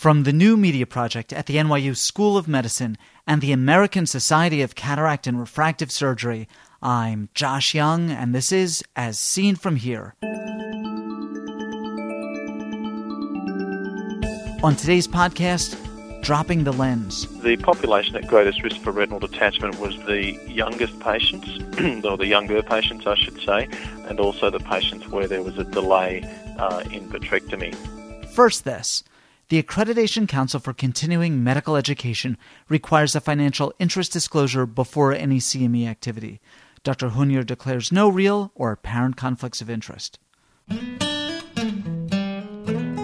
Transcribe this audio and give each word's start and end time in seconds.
From 0.00 0.22
the 0.22 0.32
new 0.32 0.56
media 0.56 0.86
project 0.86 1.30
at 1.30 1.44
the 1.44 1.56
NYU 1.56 1.94
School 1.94 2.38
of 2.38 2.48
Medicine 2.48 2.96
and 3.26 3.42
the 3.42 3.52
American 3.52 4.06
Society 4.06 4.62
of 4.62 4.74
Cataract 4.74 5.26
and 5.26 5.38
Refractive 5.38 5.92
Surgery, 5.92 6.48
I'm 6.80 7.28
Josh 7.34 7.74
Young, 7.74 8.10
and 8.10 8.34
this 8.34 8.50
is 8.50 8.82
As 8.96 9.18
Seen 9.18 9.56
From 9.56 9.76
Here. 9.76 10.14
On 14.62 14.74
today's 14.74 15.06
podcast, 15.06 15.76
dropping 16.22 16.64
the 16.64 16.72
lens. 16.72 17.26
The 17.42 17.58
population 17.58 18.16
at 18.16 18.26
greatest 18.26 18.62
risk 18.62 18.80
for 18.80 18.92
retinal 18.92 19.20
detachment 19.20 19.78
was 19.80 19.94
the 20.06 20.32
youngest 20.50 20.98
patients, 21.00 21.46
or 22.06 22.16
the 22.16 22.26
younger 22.26 22.62
patients, 22.62 23.06
I 23.06 23.16
should 23.16 23.38
say, 23.42 23.68
and 24.08 24.18
also 24.18 24.48
the 24.48 24.60
patients 24.60 25.08
where 25.08 25.28
there 25.28 25.42
was 25.42 25.58
a 25.58 25.64
delay 25.64 26.22
uh, 26.58 26.84
in 26.90 27.06
vitrectomy. 27.10 27.76
First, 28.30 28.64
this. 28.64 29.04
The 29.50 29.60
Accreditation 29.60 30.28
Council 30.28 30.60
for 30.60 30.72
Continuing 30.72 31.42
Medical 31.42 31.74
Education 31.74 32.38
requires 32.68 33.16
a 33.16 33.20
financial 33.20 33.74
interest 33.80 34.12
disclosure 34.12 34.64
before 34.64 35.12
any 35.12 35.38
CME 35.38 35.88
activity. 35.88 36.40
Dr. 36.84 37.08
Hunyor 37.08 37.44
declares 37.44 37.90
no 37.90 38.08
real 38.08 38.52
or 38.54 38.70
apparent 38.70 39.16
conflicts 39.16 39.60
of 39.60 39.68
interest. 39.68 40.20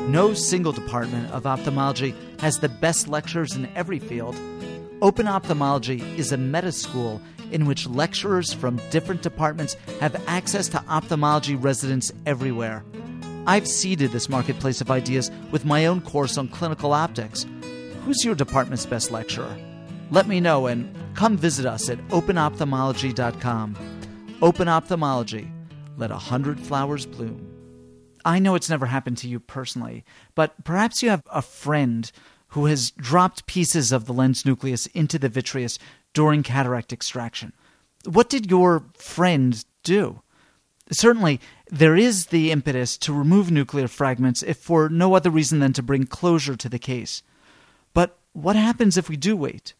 No 0.06 0.34
single 0.34 0.70
department 0.70 1.32
of 1.32 1.48
ophthalmology 1.48 2.14
has 2.38 2.60
the 2.60 2.68
best 2.68 3.08
lecturers 3.08 3.56
in 3.56 3.66
every 3.74 3.98
field. 3.98 4.36
Open 5.02 5.26
Ophthalmology 5.26 6.00
is 6.16 6.30
a 6.30 6.36
meta 6.36 6.70
school 6.70 7.20
in 7.50 7.66
which 7.66 7.88
lecturers 7.88 8.52
from 8.52 8.80
different 8.90 9.22
departments 9.22 9.74
have 9.98 10.22
access 10.28 10.68
to 10.68 10.84
ophthalmology 10.88 11.56
residents 11.56 12.12
everywhere. 12.24 12.84
I've 13.46 13.68
seeded 13.68 14.10
this 14.10 14.28
marketplace 14.28 14.80
of 14.80 14.90
ideas 14.90 15.30
with 15.52 15.64
my 15.64 15.86
own 15.86 16.00
course 16.00 16.36
on 16.36 16.48
clinical 16.48 16.92
optics. 16.92 17.46
Who's 18.04 18.24
your 18.24 18.34
department's 18.34 18.86
best 18.86 19.12
lecturer? 19.12 19.56
Let 20.10 20.26
me 20.26 20.40
know 20.40 20.66
and 20.66 20.92
come 21.14 21.36
visit 21.36 21.64
us 21.64 21.88
at 21.88 21.98
openophthalmology.com. 22.08 23.76
Open 24.42 24.68
Ophthalmology. 24.68 25.50
Let 25.96 26.10
a 26.10 26.16
hundred 26.16 26.60
flowers 26.60 27.06
bloom. 27.06 27.52
I 28.24 28.40
know 28.40 28.56
it's 28.56 28.68
never 28.68 28.86
happened 28.86 29.18
to 29.18 29.28
you 29.28 29.38
personally, 29.38 30.04
but 30.34 30.64
perhaps 30.64 31.02
you 31.02 31.10
have 31.10 31.22
a 31.32 31.40
friend 31.40 32.10
who 32.48 32.66
has 32.66 32.90
dropped 32.90 33.46
pieces 33.46 33.92
of 33.92 34.06
the 34.06 34.12
lens 34.12 34.44
nucleus 34.44 34.86
into 34.88 35.18
the 35.18 35.28
vitreous 35.28 35.78
during 36.12 36.42
cataract 36.42 36.92
extraction. 36.92 37.52
What 38.04 38.28
did 38.28 38.50
your 38.50 38.84
friend 38.96 39.64
do? 39.84 40.22
Certainly, 40.90 41.40
there 41.68 41.96
is 41.96 42.26
the 42.26 42.52
impetus 42.52 42.96
to 42.98 43.12
remove 43.12 43.50
nuclear 43.50 43.88
fragments 43.88 44.42
if 44.42 44.56
for 44.58 44.88
no 44.88 45.14
other 45.14 45.30
reason 45.30 45.58
than 45.58 45.72
to 45.72 45.82
bring 45.82 46.06
closure 46.06 46.56
to 46.56 46.68
the 46.68 46.78
case. 46.78 47.22
But 47.92 48.18
what 48.32 48.56
happens 48.56 48.96
if 48.96 49.08
we 49.08 49.16
do 49.16 49.36
wait? 49.36 49.74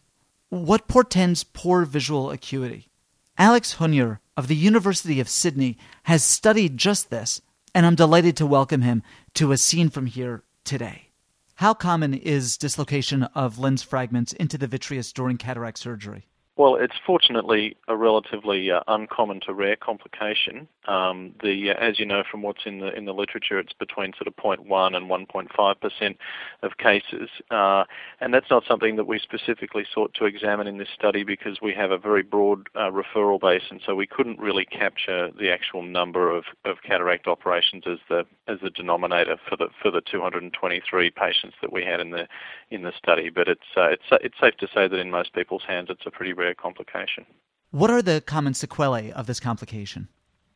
What 0.49 0.87
portends 0.87 1.43
poor 1.43 1.85
visual 1.85 2.31
acuity? 2.31 2.89
Alex 3.37 3.75
Hunyor 3.75 4.19
of 4.35 4.47
the 4.47 4.55
University 4.55 5.19
of 5.19 5.29
Sydney 5.29 5.77
has 6.03 6.23
studied 6.23 6.77
just 6.77 7.09
this, 7.09 7.41
and 7.73 7.85
I'm 7.85 7.95
delighted 7.95 8.35
to 8.37 8.45
welcome 8.45 8.81
him 8.81 9.03
to 9.35 9.53
As 9.53 9.61
Seen 9.61 9.89
From 9.89 10.07
Here 10.07 10.43
today. 10.63 11.09
How 11.55 11.73
common 11.73 12.13
is 12.13 12.57
dislocation 12.57 13.23
of 13.23 13.59
lens 13.59 13.81
fragments 13.81 14.33
into 14.33 14.57
the 14.57 14.67
vitreous 14.67 15.13
during 15.13 15.37
cataract 15.37 15.79
surgery? 15.79 16.27
Well, 16.55 16.75
it's 16.75 16.95
fortunately 17.05 17.77
a 17.87 17.95
relatively 17.95 18.71
uh, 18.71 18.81
uncommon 18.87 19.41
to 19.41 19.53
rare 19.53 19.75
complication. 19.75 20.67
Um, 20.87 21.33
the, 21.43 21.71
as 21.71 21.99
you 21.99 22.05
know 22.05 22.23
from 22.29 22.41
what's 22.41 22.65
in 22.65 22.79
the 22.79 22.95
in 22.95 23.05
the 23.05 23.13
literature, 23.13 23.59
it's 23.59 23.73
between 23.73 24.13
sort 24.13 24.27
of 24.27 24.35
0.1 24.37 24.95
and 24.95 25.09
1.5 25.09 25.81
percent 25.81 26.17
of 26.63 26.77
cases, 26.77 27.29
uh, 27.51 27.83
and 28.21 28.33
that's 28.33 28.49
not 28.49 28.63
something 28.67 28.95
that 28.95 29.05
we 29.05 29.19
specifically 29.19 29.85
sought 29.93 30.13
to 30.13 30.25
examine 30.25 30.67
in 30.67 30.77
this 30.77 30.87
study 30.93 31.23
because 31.23 31.59
we 31.61 31.73
have 31.73 31.91
a 31.91 31.97
very 31.97 32.23
broad 32.23 32.67
uh, 32.75 32.89
referral 32.89 33.39
base, 33.39 33.63
and 33.69 33.81
so 33.85 33.95
we 33.95 34.07
couldn't 34.07 34.39
really 34.39 34.65
capture 34.65 35.29
the 35.37 35.51
actual 35.51 35.83
number 35.83 36.35
of, 36.35 36.45
of 36.65 36.77
cataract 36.83 37.27
operations 37.27 37.83
as 37.85 37.99
the 38.09 38.25
as 38.47 38.59
the 38.61 38.69
denominator 38.69 39.37
for 39.49 39.57
the 39.57 39.67
for 39.81 39.91
the 39.91 40.01
223 40.01 41.09
patients 41.11 41.55
that 41.61 41.73
we 41.73 41.83
had 41.83 41.99
in 41.99 42.11
the 42.11 42.27
in 42.71 42.83
the 42.83 42.93
study. 42.97 43.29
But 43.29 43.47
it's 43.47 43.61
uh, 43.75 43.89
it's 43.89 44.03
it's 44.11 44.39
safe 44.39 44.55
to 44.57 44.67
say 44.73 44.87
that 44.87 44.99
in 44.99 45.11
most 45.11 45.33
people's 45.33 45.63
hands, 45.67 45.89
it's 45.89 46.05
a 46.05 46.11
pretty 46.11 46.33
rare 46.33 46.53
complication. 46.53 47.25
What 47.71 47.89
are 47.89 48.01
the 48.01 48.21
common 48.21 48.53
sequelae 48.53 49.11
of 49.11 49.27
this 49.27 49.41
complication? 49.41 50.07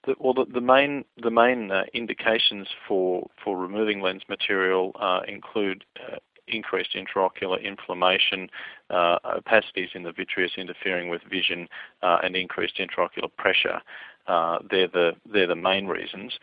The, 0.05 0.15
well, 0.19 0.33
the, 0.33 0.45
the, 0.45 0.61
main 0.61 1.05
the 1.21 1.29
main 1.29 1.71
uh, 1.71 1.83
indications 1.93 2.67
for 2.87 3.29
for 3.43 3.57
removing 3.57 4.01
lens 4.01 4.23
material 4.27 4.93
uh, 4.99 5.21
include 5.27 5.83
uh, 5.99 6.17
increased 6.47 6.95
intraocular 6.95 7.63
inflammation, 7.63 8.49
uh, 8.89 9.19
opacities 9.25 9.89
in 9.93 10.03
the 10.03 10.11
vitreous 10.11 10.53
interfering 10.57 11.09
with 11.09 11.21
vision, 11.29 11.67
uh, 12.01 12.17
and 12.23 12.35
increased 12.35 12.77
intraocular 12.77 13.29
pressure. 13.37 13.79
Uh, 14.27 14.59
they're 14.69 14.87
the 14.87 15.11
they're 15.31 15.47
the 15.47 15.55
main 15.55 15.87
reasons, 15.87 16.33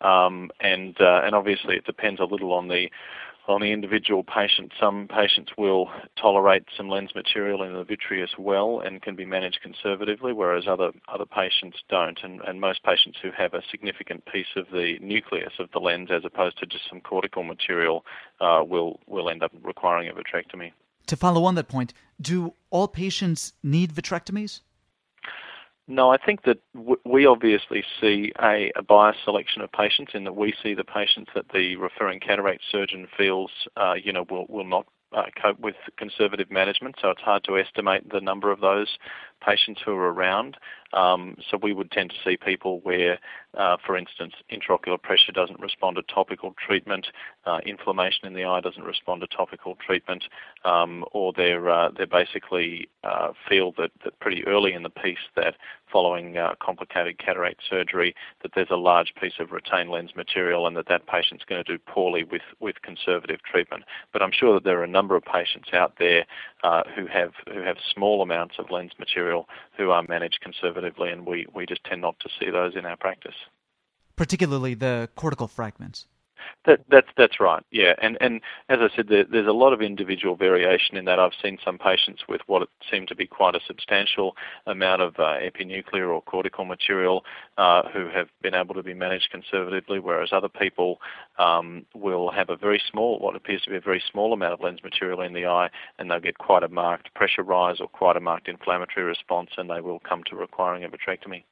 um, 0.00 0.50
and 0.60 0.96
and 1.00 1.34
obviously 1.34 1.76
it 1.76 1.84
depends 1.84 2.20
a 2.20 2.24
little 2.24 2.52
on 2.52 2.68
the 2.68 2.88
on 3.48 3.62
the 3.62 3.72
individual 3.72 4.22
patient. 4.22 4.72
Some 4.78 5.08
patients 5.08 5.52
will 5.56 5.90
tolerate 6.20 6.64
some 6.76 6.88
lens 6.88 7.14
material 7.14 7.62
in 7.62 7.72
the 7.72 7.82
vitreous 7.82 8.30
well 8.38 8.80
and 8.80 9.00
can 9.02 9.16
be 9.16 9.24
managed 9.24 9.60
conservatively, 9.62 10.32
whereas 10.32 10.64
other 10.68 10.92
other 11.08 11.26
patients 11.26 11.78
don't. 11.88 12.18
And, 12.22 12.40
and 12.46 12.60
most 12.60 12.84
patients 12.84 13.18
who 13.22 13.30
have 13.36 13.54
a 13.54 13.62
significant 13.70 14.24
piece 14.26 14.54
of 14.56 14.66
the 14.70 14.98
nucleus 15.00 15.54
of 15.58 15.70
the 15.72 15.80
lens, 15.80 16.10
as 16.12 16.24
opposed 16.24 16.58
to 16.58 16.66
just 16.66 16.88
some 16.88 17.00
cortical 17.00 17.42
material, 17.42 18.04
uh, 18.40 18.62
will 18.66 19.00
will 19.06 19.30
end 19.30 19.42
up 19.42 19.52
requiring 19.62 20.08
a 20.08 20.12
vitrectomy. 20.12 20.72
To 21.06 21.16
follow 21.16 21.44
on 21.44 21.54
that 21.54 21.68
point, 21.68 21.94
do 22.20 22.52
all 22.70 22.86
patients 22.86 23.54
need 23.62 23.94
vitrectomies? 23.94 24.60
No, 25.90 26.10
I 26.10 26.18
think 26.18 26.42
that 26.42 26.58
we 27.06 27.24
obviously 27.24 27.82
see 27.98 28.30
a, 28.42 28.70
a 28.76 28.82
biased 28.82 29.24
selection 29.24 29.62
of 29.62 29.72
patients 29.72 30.12
in 30.14 30.24
that 30.24 30.36
we 30.36 30.52
see 30.62 30.74
the 30.74 30.84
patients 30.84 31.30
that 31.34 31.46
the 31.52 31.76
referring 31.76 32.20
cataract 32.20 32.60
surgeon 32.70 33.08
feels, 33.16 33.50
uh, 33.78 33.94
you 33.94 34.12
know, 34.12 34.26
will, 34.28 34.44
will 34.50 34.66
not 34.66 34.86
uh, 35.16 35.22
cope 35.40 35.58
with 35.60 35.76
conservative 35.96 36.50
management. 36.50 36.96
So 37.00 37.08
it's 37.08 37.22
hard 37.22 37.42
to 37.44 37.56
estimate 37.56 38.10
the 38.12 38.20
number 38.20 38.52
of 38.52 38.60
those 38.60 38.98
patients 39.44 39.80
who 39.84 39.92
are 39.92 40.12
around. 40.12 40.56
Um, 40.92 41.36
so 41.50 41.58
we 41.62 41.74
would 41.74 41.90
tend 41.90 42.10
to 42.10 42.16
see 42.24 42.38
people 42.38 42.80
where, 42.80 43.18
uh, 43.56 43.76
for 43.84 43.96
instance, 43.96 44.32
intraocular 44.50 45.00
pressure 45.00 45.32
doesn't 45.32 45.60
respond 45.60 45.96
to 45.96 46.02
topical 46.02 46.54
treatment, 46.66 47.08
uh, 47.44 47.58
inflammation 47.66 48.26
in 48.26 48.32
the 48.32 48.44
eye 48.44 48.60
doesn't 48.60 48.84
respond 48.84 49.20
to 49.20 49.26
topical 49.26 49.76
treatment, 49.84 50.24
um, 50.64 51.04
or 51.12 51.32
they're 51.36 51.68
uh, 51.68 51.90
they 51.96 52.06
basically 52.06 52.88
uh, 53.04 53.32
feel 53.48 53.72
that, 53.76 53.90
that 54.02 54.18
pretty 54.20 54.46
early 54.46 54.72
in 54.72 54.82
the 54.82 54.90
piece 54.90 55.18
that 55.36 55.56
following 55.92 56.36
uh, 56.36 56.54
complicated 56.60 57.18
cataract 57.18 57.60
surgery 57.68 58.14
that 58.42 58.52
there's 58.54 58.70
a 58.70 58.76
large 58.76 59.12
piece 59.20 59.34
of 59.40 59.52
retained 59.52 59.90
lens 59.90 60.10
material 60.14 60.66
and 60.66 60.76
that 60.76 60.88
that 60.88 61.06
patient's 61.06 61.44
going 61.44 61.62
to 61.62 61.72
do 61.72 61.82
poorly 61.86 62.24
with, 62.24 62.42
with 62.60 62.82
conservative 62.82 63.40
treatment. 63.42 63.84
But 64.12 64.22
I'm 64.22 64.32
sure 64.32 64.54
that 64.54 64.64
there 64.64 64.78
are 64.80 64.84
a 64.84 64.88
number 64.88 65.16
of 65.16 65.24
patients 65.24 65.68
out 65.72 65.94
there 65.98 66.26
uh, 66.62 66.82
who 66.94 67.06
have 67.06 67.32
who 67.52 67.62
have 67.62 67.76
small 67.94 68.22
amounts 68.22 68.56
of 68.58 68.70
lens 68.70 68.92
material 68.98 69.27
who 69.76 69.90
are 69.90 70.04
managed 70.08 70.40
conservatively, 70.40 71.10
and 71.10 71.26
we, 71.26 71.46
we 71.54 71.66
just 71.66 71.84
tend 71.84 72.02
not 72.02 72.18
to 72.20 72.28
see 72.38 72.50
those 72.50 72.76
in 72.76 72.84
our 72.84 72.96
practice. 72.96 73.34
Particularly 74.16 74.74
the 74.74 75.08
cortical 75.14 75.48
fragments. 75.48 76.06
That, 76.66 76.80
that's 76.90 77.08
that's 77.16 77.40
right. 77.40 77.62
Yeah, 77.70 77.94
and 78.02 78.18
and 78.20 78.40
as 78.68 78.78
I 78.80 78.94
said, 78.94 79.08
there, 79.08 79.24
there's 79.24 79.46
a 79.46 79.52
lot 79.52 79.72
of 79.72 79.80
individual 79.80 80.36
variation 80.36 80.96
in 80.96 81.04
that. 81.06 81.18
I've 81.18 81.32
seen 81.42 81.58
some 81.64 81.78
patients 81.78 82.22
with 82.28 82.40
what 82.46 82.68
seemed 82.90 83.08
to 83.08 83.14
be 83.14 83.26
quite 83.26 83.54
a 83.54 83.60
substantial 83.66 84.36
amount 84.66 85.02
of 85.02 85.14
uh, 85.18 85.36
epinuclear 85.40 86.08
or 86.08 86.20
cortical 86.22 86.64
material 86.64 87.24
uh, 87.56 87.82
who 87.88 88.08
have 88.08 88.28
been 88.42 88.54
able 88.54 88.74
to 88.74 88.82
be 88.82 88.94
managed 88.94 89.30
conservatively, 89.30 89.98
whereas 89.98 90.30
other 90.32 90.48
people 90.48 91.00
um, 91.38 91.86
will 91.94 92.30
have 92.30 92.50
a 92.50 92.56
very 92.56 92.80
small, 92.90 93.18
what 93.18 93.36
appears 93.36 93.62
to 93.62 93.70
be 93.70 93.76
a 93.76 93.80
very 93.80 94.02
small 94.10 94.32
amount 94.32 94.52
of 94.52 94.60
lens 94.60 94.82
material 94.82 95.22
in 95.22 95.32
the 95.32 95.46
eye, 95.46 95.70
and 95.98 96.10
they'll 96.10 96.20
get 96.20 96.38
quite 96.38 96.62
a 96.62 96.68
marked 96.68 97.12
pressure 97.14 97.42
rise 97.42 97.80
or 97.80 97.88
quite 97.88 98.16
a 98.16 98.20
marked 98.20 98.48
inflammatory 98.48 99.06
response, 99.06 99.50
and 99.56 99.70
they 99.70 99.80
will 99.80 100.00
come 100.00 100.22
to 100.24 100.36
requiring 100.36 100.84
a 100.84 100.88
vitrectomy. 100.88 101.44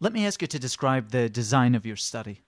Let 0.00 0.12
me 0.12 0.26
ask 0.26 0.42
you 0.42 0.48
to 0.48 0.58
describe 0.58 1.10
the 1.10 1.28
design 1.28 1.74
of 1.74 1.86
your 1.86 1.96
study. 1.96 2.42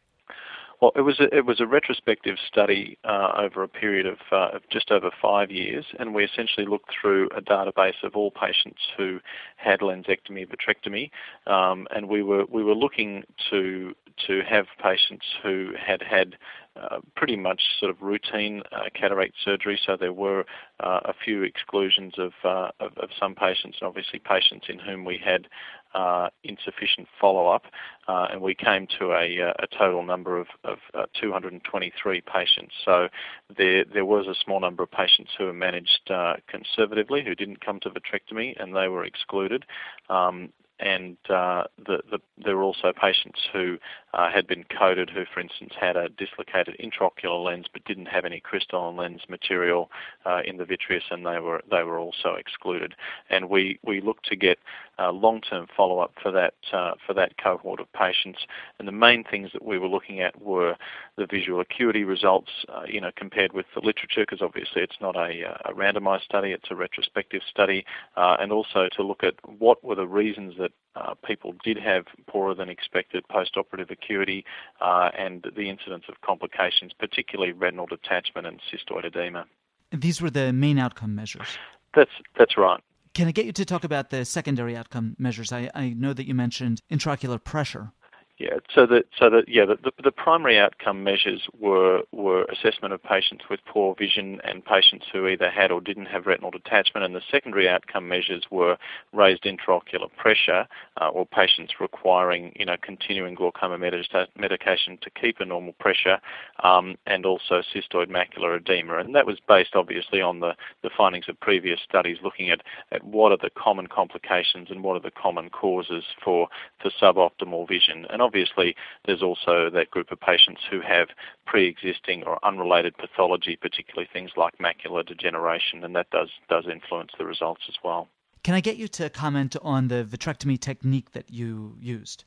Well, 0.80 0.92
it 0.94 1.00
was 1.00 1.18
a, 1.20 1.34
it 1.34 1.46
was 1.46 1.60
a 1.60 1.66
retrospective 1.66 2.36
study 2.46 2.98
uh, 3.04 3.32
over 3.38 3.62
a 3.62 3.68
period 3.68 4.06
of, 4.06 4.18
uh, 4.30 4.56
of, 4.56 4.62
just 4.70 4.90
over 4.90 5.10
five 5.22 5.50
years, 5.50 5.86
and 5.98 6.14
we 6.14 6.24
essentially 6.24 6.66
looked 6.66 6.90
through 7.00 7.28
a 7.34 7.40
database 7.40 8.02
of 8.02 8.14
all 8.14 8.30
patients 8.30 8.80
who 8.96 9.20
had 9.56 9.80
lensectomy, 9.80 10.46
vitrectomy, 10.46 11.10
um, 11.50 11.86
and 11.94 12.08
we 12.08 12.22
were 12.22 12.44
we 12.50 12.62
were 12.62 12.74
looking 12.74 13.24
to 13.50 13.94
to 14.26 14.42
have 14.48 14.66
patients 14.82 15.24
who 15.42 15.72
had 15.78 16.02
had 16.02 16.36
uh, 16.76 16.98
pretty 17.14 17.36
much 17.36 17.62
sort 17.80 17.90
of 17.90 18.00
routine 18.02 18.62
uh, 18.72 18.84
cataract 18.94 19.34
surgery. 19.42 19.78
So 19.86 19.96
there 19.96 20.12
were 20.12 20.44
uh, 20.80 21.00
a 21.04 21.14
few 21.24 21.42
exclusions 21.42 22.14
of, 22.18 22.32
uh, 22.44 22.70
of, 22.80 22.96
of 22.98 23.08
some 23.18 23.34
patients, 23.34 23.78
and 23.80 23.88
obviously 23.88 24.18
patients 24.18 24.66
in 24.68 24.78
whom 24.78 25.04
we 25.04 25.18
had 25.22 25.48
uh, 25.96 26.28
insufficient 26.44 27.08
follow-up, 27.18 27.64
uh, 28.06 28.28
and 28.30 28.40
we 28.42 28.54
came 28.54 28.86
to 28.98 29.12
a, 29.12 29.48
uh, 29.48 29.52
a 29.58 29.66
total 29.66 30.04
number 30.04 30.38
of, 30.38 30.46
of 30.62 30.78
uh, 30.94 31.06
223 31.18 32.20
patients. 32.20 32.74
So 32.84 33.08
there, 33.56 33.84
there 33.84 34.04
was 34.04 34.26
a 34.26 34.34
small 34.44 34.60
number 34.60 34.82
of 34.82 34.90
patients 34.90 35.30
who 35.36 35.46
were 35.46 35.54
managed 35.54 36.10
uh, 36.10 36.34
conservatively, 36.48 37.24
who 37.24 37.34
didn't 37.34 37.64
come 37.64 37.80
to 37.80 37.90
vitrectomy, 37.90 38.54
and 38.62 38.76
they 38.76 38.88
were 38.88 39.04
excluded. 39.04 39.64
Um, 40.10 40.50
and 40.78 41.16
uh, 41.30 41.64
the, 41.78 42.00
the, 42.10 42.18
there 42.42 42.56
were 42.56 42.62
also 42.62 42.92
patients 42.92 43.40
who 43.52 43.78
uh, 44.12 44.30
had 44.30 44.46
been 44.46 44.64
coded 44.64 45.10
who, 45.10 45.24
for 45.32 45.40
instance, 45.40 45.72
had 45.78 45.96
a 45.96 46.08
dislocated 46.10 46.76
intraocular 46.78 47.42
lens 47.42 47.66
but 47.72 47.84
didn't 47.84 48.06
have 48.06 48.24
any 48.24 48.40
crystalline 48.40 48.96
lens 48.96 49.22
material 49.28 49.90
uh, 50.24 50.40
in 50.44 50.56
the 50.56 50.64
vitreous, 50.64 51.04
and 51.10 51.24
they 51.24 51.38
were 51.38 51.62
they 51.70 51.82
were 51.82 51.98
also 51.98 52.34
excluded. 52.34 52.94
And 53.30 53.48
we, 53.48 53.78
we 53.84 54.00
looked 54.00 54.26
to 54.26 54.36
get 54.36 54.58
uh, 54.98 55.12
long-term 55.12 55.66
follow-up 55.76 56.12
for 56.22 56.30
that 56.32 56.54
uh, 56.72 56.92
for 57.06 57.14
that 57.14 57.36
cohort 57.38 57.80
of 57.80 57.92
patients. 57.92 58.40
And 58.78 58.86
the 58.86 58.92
main 58.92 59.24
things 59.24 59.50
that 59.52 59.64
we 59.64 59.78
were 59.78 59.88
looking 59.88 60.20
at 60.20 60.40
were 60.40 60.76
the 61.16 61.26
visual 61.26 61.60
acuity 61.60 62.04
results, 62.04 62.50
uh, 62.68 62.82
you 62.86 63.00
know, 63.00 63.10
compared 63.16 63.52
with 63.52 63.66
the 63.74 63.80
literature, 63.80 64.22
because 64.22 64.42
obviously 64.42 64.82
it's 64.82 65.00
not 65.00 65.16
a, 65.16 65.42
a, 65.64 65.72
randomized 65.72 66.24
study; 66.24 66.52
it's 66.52 66.70
a 66.70 66.74
retrospective 66.74 67.42
study, 67.50 67.84
and 68.16 68.52
also 68.52 68.88
to 68.96 69.02
look 69.02 69.22
at 69.22 69.34
what 69.58 69.82
were 69.84 69.94
the 69.94 70.06
reasons 70.06 70.54
that 70.58 70.65
uh, 70.94 71.14
people 71.24 71.54
did 71.64 71.78
have 71.78 72.04
poorer 72.26 72.54
than 72.54 72.68
expected 72.68 73.26
post-operative 73.28 73.90
acuity 73.90 74.44
uh, 74.80 75.10
and 75.16 75.44
the 75.54 75.68
incidence 75.68 76.04
of 76.08 76.20
complications, 76.22 76.92
particularly 76.98 77.52
retinal 77.52 77.86
detachment 77.86 78.46
and 78.46 78.60
cystoid 78.72 79.04
edema. 79.04 79.44
These 79.92 80.20
were 80.20 80.30
the 80.30 80.52
main 80.52 80.78
outcome 80.78 81.14
measures. 81.14 81.58
That's 81.94 82.10
that's 82.38 82.56
right. 82.56 82.80
Can 83.14 83.28
I 83.28 83.32
get 83.32 83.46
you 83.46 83.52
to 83.52 83.64
talk 83.64 83.84
about 83.84 84.10
the 84.10 84.26
secondary 84.26 84.76
outcome 84.76 85.16
measures? 85.18 85.50
I, 85.50 85.70
I 85.74 85.90
know 85.90 86.12
that 86.12 86.26
you 86.26 86.34
mentioned 86.34 86.82
intraocular 86.90 87.42
pressure. 87.42 87.92
Yeah, 88.38 88.58
so 88.74 88.84
that 88.88 89.04
so 89.18 89.30
that 89.30 89.48
yeah, 89.48 89.64
the, 89.64 89.78
the, 90.04 90.12
primary 90.12 90.58
outcome 90.58 91.02
measures 91.02 91.48
were 91.58 92.02
were 92.12 92.44
assessment 92.44 92.92
of 92.92 93.02
patients 93.02 93.44
with 93.48 93.60
poor 93.64 93.94
vision 93.98 94.42
and 94.44 94.62
patients 94.62 95.06
who 95.10 95.26
either 95.26 95.48
had 95.48 95.70
or 95.70 95.80
didn't 95.80 96.04
have 96.06 96.26
retinal 96.26 96.50
detachment, 96.50 97.02
and 97.02 97.14
the 97.14 97.22
secondary 97.30 97.66
outcome 97.66 98.08
measures 98.08 98.44
were 98.50 98.76
raised 99.14 99.44
intraocular 99.44 100.14
pressure 100.18 100.66
uh, 101.00 101.08
or 101.08 101.24
patients 101.24 101.80
requiring 101.80 102.52
you 102.56 102.66
know 102.66 102.76
continuing 102.82 103.34
glaucoma 103.34 103.78
medication 103.78 104.98
to 105.00 105.10
keep 105.18 105.40
a 105.40 105.46
normal 105.46 105.72
pressure, 105.80 106.18
um, 106.62 106.94
and 107.06 107.24
also 107.24 107.62
cystoid 107.74 108.10
macular 108.10 108.58
edema, 108.58 108.98
and 108.98 109.14
that 109.14 109.24
was 109.24 109.38
based 109.48 109.74
obviously 109.74 110.20
on 110.20 110.40
the, 110.40 110.52
the 110.82 110.90
findings 110.94 111.26
of 111.30 111.40
previous 111.40 111.80
studies 111.88 112.18
looking 112.22 112.50
at, 112.50 112.60
at 112.92 113.02
what 113.02 113.32
are 113.32 113.38
the 113.38 113.48
common 113.56 113.86
complications 113.86 114.68
and 114.70 114.84
what 114.84 114.94
are 114.94 115.00
the 115.00 115.10
common 115.10 115.48
causes 115.48 116.04
for 116.22 116.48
for 116.82 116.90
suboptimal 117.00 117.66
vision. 117.66 118.04
And 118.10 118.25
obviously 118.26 118.74
there's 119.06 119.22
also 119.22 119.70
that 119.70 119.90
group 119.90 120.10
of 120.10 120.20
patients 120.20 120.60
who 120.70 120.80
have 120.80 121.08
pre-existing 121.46 122.24
or 122.24 122.38
unrelated 122.44 122.96
pathology, 122.98 123.56
particularly 123.56 124.08
things 124.12 124.32
like 124.36 124.58
macular 124.58 125.06
degeneration, 125.06 125.84
and 125.84 125.94
that 125.94 126.10
does 126.10 126.30
does 126.48 126.64
influence 126.70 127.12
the 127.18 127.24
results 127.24 127.62
as 127.68 127.76
well. 127.84 128.08
Can 128.42 128.54
I 128.54 128.60
get 128.60 128.76
you 128.76 128.88
to 128.88 129.08
comment 129.10 129.56
on 129.62 129.88
the 129.88 130.04
vitrectomy 130.04 130.60
technique 130.60 131.12
that 131.12 131.30
you 131.30 131.76
used? 131.80 132.24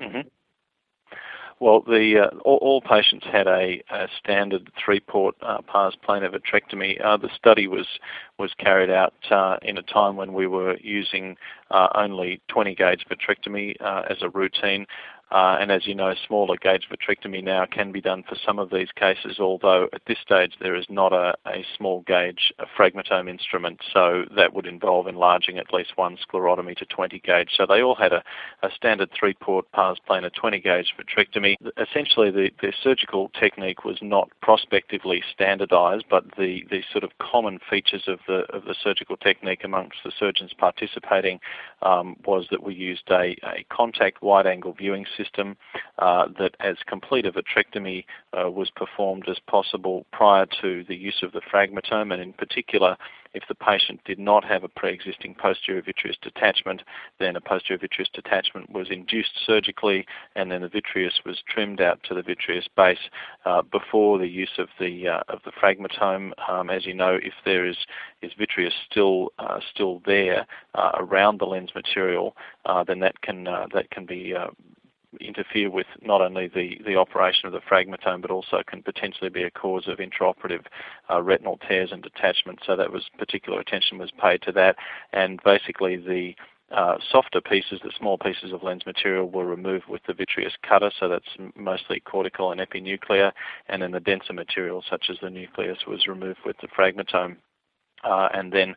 Mm-hmm. 0.00 0.28
Well, 1.60 1.82
the 1.82 2.20
uh, 2.24 2.38
all, 2.38 2.56
all, 2.62 2.80
patients 2.80 3.26
had 3.30 3.46
a, 3.46 3.82
a 3.90 4.08
standard 4.18 4.72
three-port 4.82 5.36
uh, 5.42 5.60
pars 5.60 5.94
plana 6.02 6.30
vitrectomy. 6.30 7.04
Uh, 7.04 7.18
the 7.18 7.28
study 7.36 7.66
was 7.66 7.86
was 8.38 8.50
carried 8.58 8.88
out 8.88 9.12
uh, 9.30 9.58
in 9.60 9.76
a 9.76 9.82
time 9.82 10.16
when 10.16 10.32
we 10.32 10.46
were 10.46 10.78
using 10.78 11.36
uh, 11.70 11.88
only 11.94 12.40
20 12.48 12.74
gauge 12.74 13.04
vitrectomy 13.10 13.76
uh, 13.82 14.04
as 14.08 14.16
a 14.22 14.30
routine. 14.30 14.86
Uh, 15.30 15.56
and 15.60 15.70
as 15.70 15.86
you 15.86 15.94
know, 15.94 16.12
smaller 16.26 16.56
gauge 16.56 16.88
vitrectomy 16.90 17.42
now 17.42 17.64
can 17.64 17.92
be 17.92 18.00
done 18.00 18.24
for 18.28 18.36
some 18.44 18.58
of 18.58 18.70
these 18.70 18.88
cases, 18.96 19.38
although 19.38 19.88
at 19.92 20.02
this 20.06 20.18
stage 20.18 20.54
there 20.60 20.74
is 20.74 20.86
not 20.88 21.12
a, 21.12 21.34
a 21.46 21.64
small 21.76 22.00
gauge 22.06 22.52
a 22.58 22.66
fragmentome 22.66 23.30
instrument, 23.30 23.80
so 23.92 24.24
that 24.34 24.54
would 24.54 24.66
involve 24.66 25.06
enlarging 25.06 25.56
at 25.56 25.72
least 25.72 25.92
one 25.96 26.16
sclerotomy 26.16 26.76
to 26.76 26.84
20 26.84 27.20
gauge. 27.20 27.50
So 27.56 27.64
they 27.64 27.80
all 27.80 27.94
had 27.94 28.12
a, 28.12 28.24
a 28.64 28.70
standard 28.74 29.10
three-port 29.16 29.70
pars 29.70 29.98
plana 30.04 30.30
20 30.30 30.58
gauge 30.60 30.94
vitrectomy. 30.98 31.54
Essentially, 31.78 32.30
the, 32.30 32.50
the 32.60 32.72
surgical 32.82 33.30
technique 33.38 33.84
was 33.84 33.98
not 34.02 34.30
prospectively 34.42 35.22
standardized, 35.32 36.06
but 36.10 36.24
the, 36.36 36.64
the 36.70 36.82
sort 36.90 37.04
of 37.04 37.10
common 37.18 37.60
features 37.70 38.04
of 38.08 38.18
the, 38.26 38.40
of 38.52 38.64
the 38.64 38.74
surgical 38.82 39.16
technique 39.16 39.62
amongst 39.62 39.98
the 40.04 40.12
surgeons 40.18 40.52
participating 40.58 41.38
um, 41.82 42.16
was 42.26 42.46
that 42.50 42.64
we 42.64 42.74
used 42.74 43.08
a, 43.10 43.36
a 43.44 43.64
contact 43.70 44.22
wide-angle 44.22 44.72
viewing 44.72 45.04
system 45.04 45.19
system 45.22 45.56
uh, 45.98 46.26
that 46.38 46.54
as 46.60 46.76
complete 46.86 47.26
a 47.26 47.32
vitrectomy 47.32 48.04
uh, 48.32 48.50
was 48.50 48.70
performed 48.70 49.28
as 49.28 49.38
possible 49.46 50.06
prior 50.12 50.46
to 50.60 50.84
the 50.88 50.96
use 50.96 51.22
of 51.22 51.32
the 51.32 51.40
fragmentome, 51.52 52.12
and 52.12 52.22
in 52.22 52.32
particular, 52.32 52.96
if 53.32 53.44
the 53.48 53.54
patient 53.54 54.00
did 54.04 54.18
not 54.18 54.44
have 54.44 54.64
a 54.64 54.68
pre-existing 54.68 55.34
posterior 55.34 55.82
vitreous 55.82 56.16
detachment, 56.20 56.82
then 57.18 57.36
a 57.36 57.40
posterior 57.40 57.78
vitreous 57.78 58.10
detachment 58.12 58.70
was 58.70 58.88
induced 58.90 59.32
surgically, 59.46 60.04
and 60.34 60.50
then 60.50 60.62
the 60.62 60.68
vitreous 60.68 61.20
was 61.24 61.42
trimmed 61.48 61.80
out 61.80 62.02
to 62.04 62.14
the 62.14 62.22
vitreous 62.22 62.66
base 62.76 62.98
uh, 63.44 63.62
before 63.62 64.18
the 64.18 64.26
use 64.26 64.58
of 64.58 64.68
the 64.80 65.06
uh, 65.06 65.20
of 65.28 65.40
the 65.44 65.52
fragmentome. 65.52 66.32
Um, 66.48 66.70
as 66.70 66.86
you 66.86 66.94
know, 66.94 67.18
if 67.22 67.34
there 67.44 67.66
is 67.66 67.76
is 68.22 68.32
vitreous 68.36 68.74
still 68.90 69.28
uh, 69.38 69.60
still 69.72 70.02
there 70.04 70.46
uh, 70.74 70.92
around 70.94 71.38
the 71.38 71.46
lens 71.46 71.70
material, 71.74 72.36
uh, 72.64 72.82
then 72.82 72.98
that 73.00 73.20
can 73.20 73.46
uh, 73.46 73.66
that 73.72 73.90
can 73.90 74.06
be 74.06 74.34
interfere 75.20 75.70
with 75.70 75.86
not 76.02 76.20
only 76.20 76.46
the, 76.46 76.80
the 76.86 76.96
operation 76.96 77.46
of 77.46 77.52
the 77.52 77.60
fragmentome 77.60 78.22
but 78.22 78.30
also 78.30 78.62
can 78.66 78.82
potentially 78.82 79.30
be 79.30 79.42
a 79.42 79.50
cause 79.50 79.88
of 79.88 79.98
intraoperative 79.98 80.66
uh, 81.10 81.20
retinal 81.20 81.58
tears 81.68 81.90
and 81.92 82.02
detachment. 82.02 82.60
So 82.64 82.76
that 82.76 82.92
was 82.92 83.10
particular 83.18 83.60
attention 83.60 83.98
was 83.98 84.12
paid 84.12 84.42
to 84.42 84.52
that, 84.52 84.76
and 85.12 85.40
basically 85.44 85.96
the 85.96 86.34
uh, 86.70 86.98
softer 87.10 87.40
pieces, 87.40 87.80
the 87.82 87.90
small 87.98 88.16
pieces 88.16 88.52
of 88.52 88.62
lens 88.62 88.86
material, 88.86 89.28
were 89.28 89.46
removed 89.46 89.86
with 89.88 90.02
the 90.06 90.14
vitreous 90.14 90.52
cutter, 90.62 90.90
so 90.98 91.08
that's 91.08 91.50
mostly 91.56 91.98
cortical 92.00 92.52
and 92.52 92.60
epinuclear, 92.60 93.32
and 93.68 93.82
then 93.82 93.90
the 93.90 94.00
denser 94.00 94.32
material, 94.32 94.84
such 94.88 95.06
as 95.10 95.16
the 95.20 95.30
nucleus, 95.30 95.78
was 95.86 96.06
removed 96.06 96.38
with 96.46 96.56
the 96.58 96.68
fragmentome. 96.68 97.36
Uh, 98.02 98.28
and 98.32 98.52
then 98.52 98.74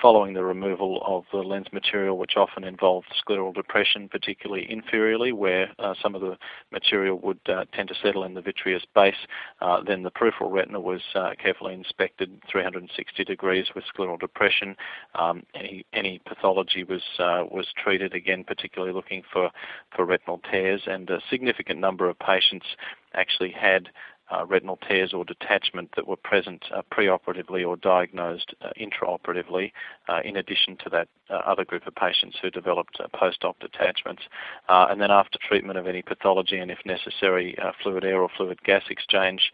following 0.00 0.34
the 0.34 0.44
removal 0.44 1.02
of 1.06 1.24
the 1.32 1.38
lens 1.38 1.66
material, 1.72 2.18
which 2.18 2.36
often 2.36 2.64
involved 2.64 3.06
scleral 3.26 3.54
depression, 3.54 4.08
particularly 4.08 4.66
inferiorly, 4.66 5.32
where 5.32 5.70
uh, 5.78 5.94
some 6.02 6.14
of 6.14 6.20
the 6.20 6.36
material 6.70 7.18
would 7.18 7.38
uh, 7.48 7.64
tend 7.72 7.88
to 7.88 7.94
settle 8.02 8.24
in 8.24 8.34
the 8.34 8.42
vitreous 8.42 8.82
base, 8.94 9.14
uh, 9.60 9.80
then 9.86 10.02
the 10.02 10.10
peripheral 10.10 10.50
retina 10.50 10.80
was 10.80 11.00
uh, 11.14 11.30
carefully 11.42 11.72
inspected 11.72 12.30
360 12.50 13.24
degrees 13.24 13.66
with 13.74 13.84
scleral 13.96 14.18
depression. 14.18 14.76
Um, 15.14 15.42
any, 15.54 15.86
any 15.92 16.20
pathology 16.26 16.84
was 16.84 17.02
uh, 17.18 17.44
was 17.50 17.66
treated 17.82 18.14
again, 18.14 18.44
particularly 18.44 18.92
looking 18.92 19.22
for, 19.32 19.50
for 19.94 20.04
retinal 20.04 20.40
tears, 20.50 20.82
and 20.86 21.08
a 21.08 21.20
significant 21.30 21.80
number 21.80 22.08
of 22.08 22.18
patients 22.18 22.66
actually 23.14 23.50
had 23.50 23.88
retinal 24.46 24.78
tears 24.88 25.12
or 25.12 25.24
detachment 25.24 25.90
that 25.96 26.06
were 26.06 26.16
present 26.16 26.64
uh, 26.74 26.82
preoperatively 26.92 27.66
or 27.66 27.76
diagnosed 27.76 28.54
uh, 28.60 28.70
intraoperatively, 28.80 29.72
uh, 30.08 30.20
in 30.24 30.36
addition 30.36 30.76
to 30.76 30.90
that 30.90 31.08
uh, 31.30 31.34
other 31.34 31.64
group 31.64 31.86
of 31.86 31.94
patients 31.94 32.36
who 32.40 32.50
developed 32.50 32.98
uh, 33.00 33.06
post-op 33.14 33.58
detachments. 33.60 34.22
and 34.68 35.00
then 35.00 35.10
after 35.10 35.38
treatment 35.38 35.78
of 35.78 35.86
any 35.86 36.02
pathology 36.02 36.58
and 36.58 36.70
if 36.70 36.78
necessary 36.84 37.56
fluid 37.82 38.04
air 38.04 38.20
or 38.20 38.28
fluid 38.36 38.62
gas 38.62 38.82
exchange, 38.90 39.52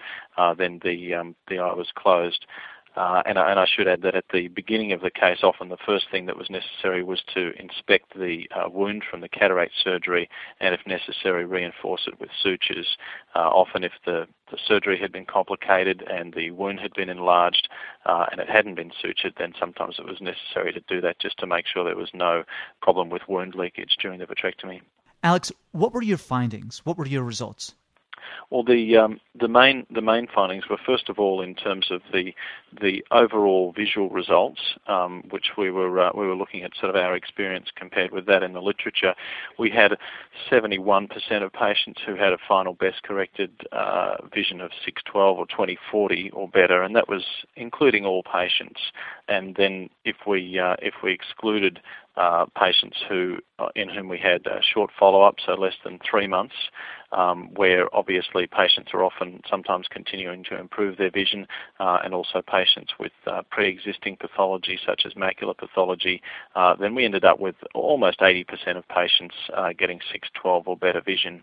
then 0.57 0.81
the, 0.83 1.15
um, 1.15 1.35
the 1.49 1.59
eye 1.59 1.75
was 1.75 1.89
closed. 1.95 2.47
Uh, 2.95 3.23
and, 3.25 3.39
and, 3.39 3.59
I 3.59 3.65
should 3.65 3.89
add 3.89 4.03
that 4.03 4.15
at 4.15 4.27
the 4.33 4.49
beginning 4.49 4.93
of 4.93 5.01
the 5.01 5.11
case, 5.11 5.39
often 5.43 5.71
the 5.71 5.79
first 5.79 6.11
thing 6.11 6.27
that 6.27 6.37
was 6.37 6.51
necessary 6.51 7.03
was 7.03 7.23
to 7.35 7.53
inspect 7.59 8.13
the 8.15 8.47
uh, 8.55 8.69
wound 8.69 9.05
from 9.11 9.23
the 9.23 9.31
cataract 9.31 9.73
surgery 9.83 10.29
and, 10.61 10.75
if 10.75 10.81
necessary, 10.87 11.47
reinforce 11.47 12.03
it 12.07 12.21
with 12.21 12.29
sutures. 12.43 12.99
Uh, 13.35 13.49
often, 13.49 13.83
if 13.83 13.93
the, 14.05 14.27
the, 14.51 14.59
surgery 14.67 14.99
had 15.01 15.11
been 15.11 15.25
complicated 15.25 16.05
and 16.11 16.35
the 16.35 16.51
wound 16.51 16.81
had 16.81 16.93
been 16.93 17.09
enlarged 17.09 17.69
uh, 18.05 18.27
and 18.31 18.41
it 18.41 18.51
hadn't 18.51 18.75
been 18.75 18.93
sutured, 19.03 19.39
then 19.39 19.55
sometimes 19.59 19.97
it 19.99 20.05
was 20.05 20.21
necessary 20.21 20.73
to 20.73 20.81
do 20.87 21.01
that 21.01 21.19
just 21.19 21.39
to 21.39 21.47
make 21.47 21.67
sure 21.67 21.85
there 21.85 21.97
was 21.97 22.11
no 22.13 22.45
problem 22.83 23.09
with 23.09 23.23
wound 23.27 23.55
leakage 23.55 23.97
during 24.03 24.19
the 24.19 24.27
vitrectomy. 24.27 24.83
Alex, 25.23 25.51
what 25.71 25.95
were 25.95 26.03
your 26.03 26.19
findings? 26.19 26.83
What 26.85 26.99
were 26.99 27.07
your 27.07 27.23
results? 27.23 27.75
Well, 28.53 28.63
the 28.63 28.99
um, 28.99 29.19
the 29.41 29.49
main 29.49 29.87
the 29.91 30.03
main 30.03 30.27
findings 30.27 30.69
were 30.69 30.77
first 30.77 31.09
of 31.09 31.19
all 31.19 31.41
in 31.41 31.55
terms 31.55 31.87
of 31.91 32.03
the 32.13 32.35
the 32.83 33.03
overall 33.11 33.73
visual 33.75 34.11
results, 34.11 34.61
um, 34.89 35.23
which 35.31 35.53
we 35.57 35.71
were 35.71 35.99
uh, 35.99 36.11
we 36.15 36.27
were 36.27 36.37
looking 36.37 36.63
at 36.63 36.73
sort 36.79 36.95
of 36.95 36.97
our 36.97 37.17
experience 37.17 37.69
compared 37.75 38.11
with 38.11 38.27
that 38.27 38.43
in 38.43 38.53
the 38.53 38.61
literature. 38.61 39.15
We 39.59 39.71
had 39.71 39.97
71% 40.51 41.09
of 41.43 41.51
patients 41.55 42.03
who 42.05 42.15
had 42.15 42.35
a 42.35 42.39
final 42.47 42.75
best 42.75 43.03
corrected 43.05 43.53
uh, 43.73 44.17
vision 44.35 44.61
of 44.61 44.71
612 44.85 45.39
or 45.39 45.47
2040 45.47 46.31
or 46.33 46.47
better, 46.47 46.83
and 46.83 46.95
that 46.95 47.09
was 47.09 47.25
including 47.57 48.05
all 48.05 48.23
patients. 48.23 48.81
And 49.29 49.55
then 49.57 49.89
if 50.05 50.17
we 50.27 50.59
uh, 50.59 50.77
if 50.83 50.97
we 51.03 51.15
excluded 51.15 51.81
uh, 52.19 52.45
patients 52.59 52.99
who 53.09 53.39
uh, 53.59 53.69
in 53.75 53.89
whom 53.89 54.11
we 54.11 54.19
had 54.19 54.43
short 54.61 54.91
follow-up, 55.01 55.37
so 55.47 55.55
less 55.55 55.77
than 55.83 55.99
three 56.11 56.27
months, 56.27 56.55
um, 57.13 57.51
where 57.55 57.95
obviously 57.95 58.47
patients 58.47 58.91
are 58.95 59.05
often 59.05 59.41
sometimes 59.49 59.87
continuing 59.89 60.45
to 60.45 60.59
improve 60.59 60.97
their 60.97 61.11
vision, 61.11 61.47
uh, 61.81 61.99
and 62.05 62.15
also 62.15 62.43
patients 62.43 62.93
with 62.99 63.13
uh, 63.27 63.43
pre-existing 63.51 64.17
pathology 64.17 64.79
such 64.87 65.03
as 65.07 65.13
macular 65.15 65.57
pathology, 65.57 66.23
uh, 66.55 66.75
then 66.77 66.95
we 66.95 67.05
ended 67.05 67.25
up 67.25 67.39
with 67.39 67.57
almost 67.75 68.21
80% 68.21 68.77
of 68.77 68.87
patients 68.89 69.35
getting 69.79 70.01
612 70.11 70.69
or 70.69 70.77
better 70.77 71.01
vision. 71.01 71.43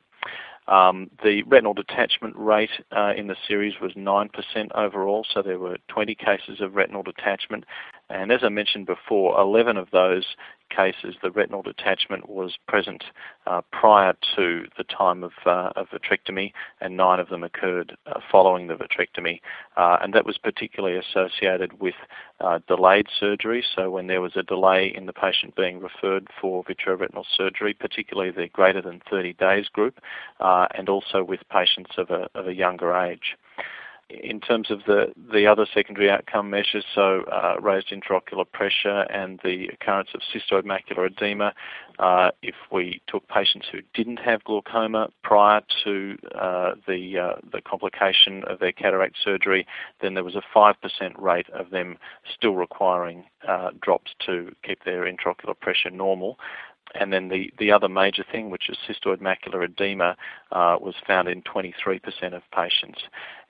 Um, 0.69 1.09
the 1.23 1.41
retinal 1.43 1.73
detachment 1.73 2.35
rate 2.37 2.69
uh, 2.95 3.13
in 3.17 3.25
the 3.25 3.35
series 3.47 3.73
was 3.81 3.93
9% 3.93 4.29
overall, 4.75 5.25
so 5.33 5.41
there 5.41 5.57
were 5.57 5.77
20 5.87 6.13
cases 6.13 6.61
of 6.61 6.75
retinal 6.75 7.01
detachment. 7.01 7.65
And 8.09 8.31
as 8.31 8.41
I 8.43 8.49
mentioned 8.49 8.87
before, 8.87 9.39
11 9.39 9.77
of 9.77 9.91
those 9.91 10.35
cases, 10.69 11.15
the 11.21 11.31
retinal 11.31 11.61
detachment 11.61 12.29
was 12.29 12.57
present 12.67 13.03
uh, 13.47 13.61
prior 13.71 14.13
to 14.35 14.65
the 14.77 14.83
time 14.83 15.23
of, 15.23 15.31
uh, 15.45 15.71
of, 15.75 15.87
vitrectomy, 15.89 16.51
and 16.81 16.95
nine 16.95 17.19
of 17.19 17.29
them 17.29 17.43
occurred 17.43 17.95
uh, 18.05 18.19
following 18.31 18.67
the 18.67 18.75
vitrectomy. 18.75 19.41
Uh, 19.77 19.97
and 20.01 20.13
that 20.13 20.25
was 20.25 20.37
particularly 20.37 20.97
associated 20.97 21.79
with 21.79 21.95
uh, 22.39 22.59
delayed 22.67 23.07
surgery. 23.19 23.63
So, 23.75 23.89
when 23.89 24.07
there 24.07 24.21
was 24.21 24.35
a 24.35 24.43
delay 24.43 24.91
in 24.95 25.05
the 25.05 25.13
patient 25.13 25.55
being 25.55 25.79
referred 25.79 26.27
for 26.39 26.63
vitreoretinal 26.63 27.25
surgery, 27.35 27.73
particularly 27.73 28.31
the 28.31 28.47
greater 28.47 28.81
than 28.81 29.01
30 29.09 29.33
days 29.33 29.67
group, 29.67 29.99
uh, 30.39 30.67
and 30.75 30.89
also 30.89 31.23
with 31.23 31.41
patients 31.51 31.91
of 31.97 32.09
a, 32.09 32.29
of 32.35 32.47
a 32.47 32.53
younger 32.53 32.95
age 32.95 33.35
in 34.09 34.39
terms 34.39 34.71
of 34.71 34.79
the, 34.87 35.13
the 35.31 35.45
other 35.45 35.67
secondary 35.71 36.09
outcome 36.09 36.49
measures, 36.49 36.83
so 36.95 37.21
uh, 37.31 37.55
raised 37.61 37.89
intraocular 37.89 38.45
pressure 38.51 39.01
and 39.11 39.39
the 39.43 39.67
occurrence 39.67 40.09
of 40.15 40.21
cystoid 40.21 40.63
macular 40.63 41.05
edema, 41.05 41.53
uh, 41.99 42.31
if 42.41 42.55
we 42.71 43.01
took 43.07 43.27
patients 43.27 43.67
who 43.71 43.79
didn't 43.93 44.17
have 44.17 44.43
glaucoma 44.43 45.09
prior 45.23 45.61
to 45.83 46.17
uh, 46.35 46.71
the, 46.87 47.19
uh, 47.19 47.35
the 47.51 47.61
complication 47.61 48.43
of 48.45 48.59
their 48.59 48.71
cataract 48.71 49.15
surgery, 49.23 49.67
then 50.01 50.15
there 50.15 50.23
was 50.23 50.35
a 50.35 50.43
5% 50.55 50.73
rate 51.17 51.49
of 51.51 51.69
them 51.69 51.97
still 52.35 52.55
requiring 52.55 53.25
uh, 53.47 53.69
drops 53.79 54.11
to 54.25 54.51
keep 54.63 54.83
their 54.85 55.03
intraocular 55.03 55.59
pressure 55.59 55.91
normal. 55.91 56.39
And 56.95 57.13
then 57.13 57.29
the, 57.29 57.51
the 57.59 57.71
other 57.71 57.87
major 57.87 58.23
thing, 58.29 58.49
which 58.49 58.69
is 58.69 58.77
cystoid 58.87 59.19
macular 59.21 59.63
edema, 59.63 60.15
uh, 60.51 60.77
was 60.81 60.95
found 61.05 61.27
in 61.27 61.43
23% 61.43 62.01
of 62.33 62.41
patients. 62.51 63.01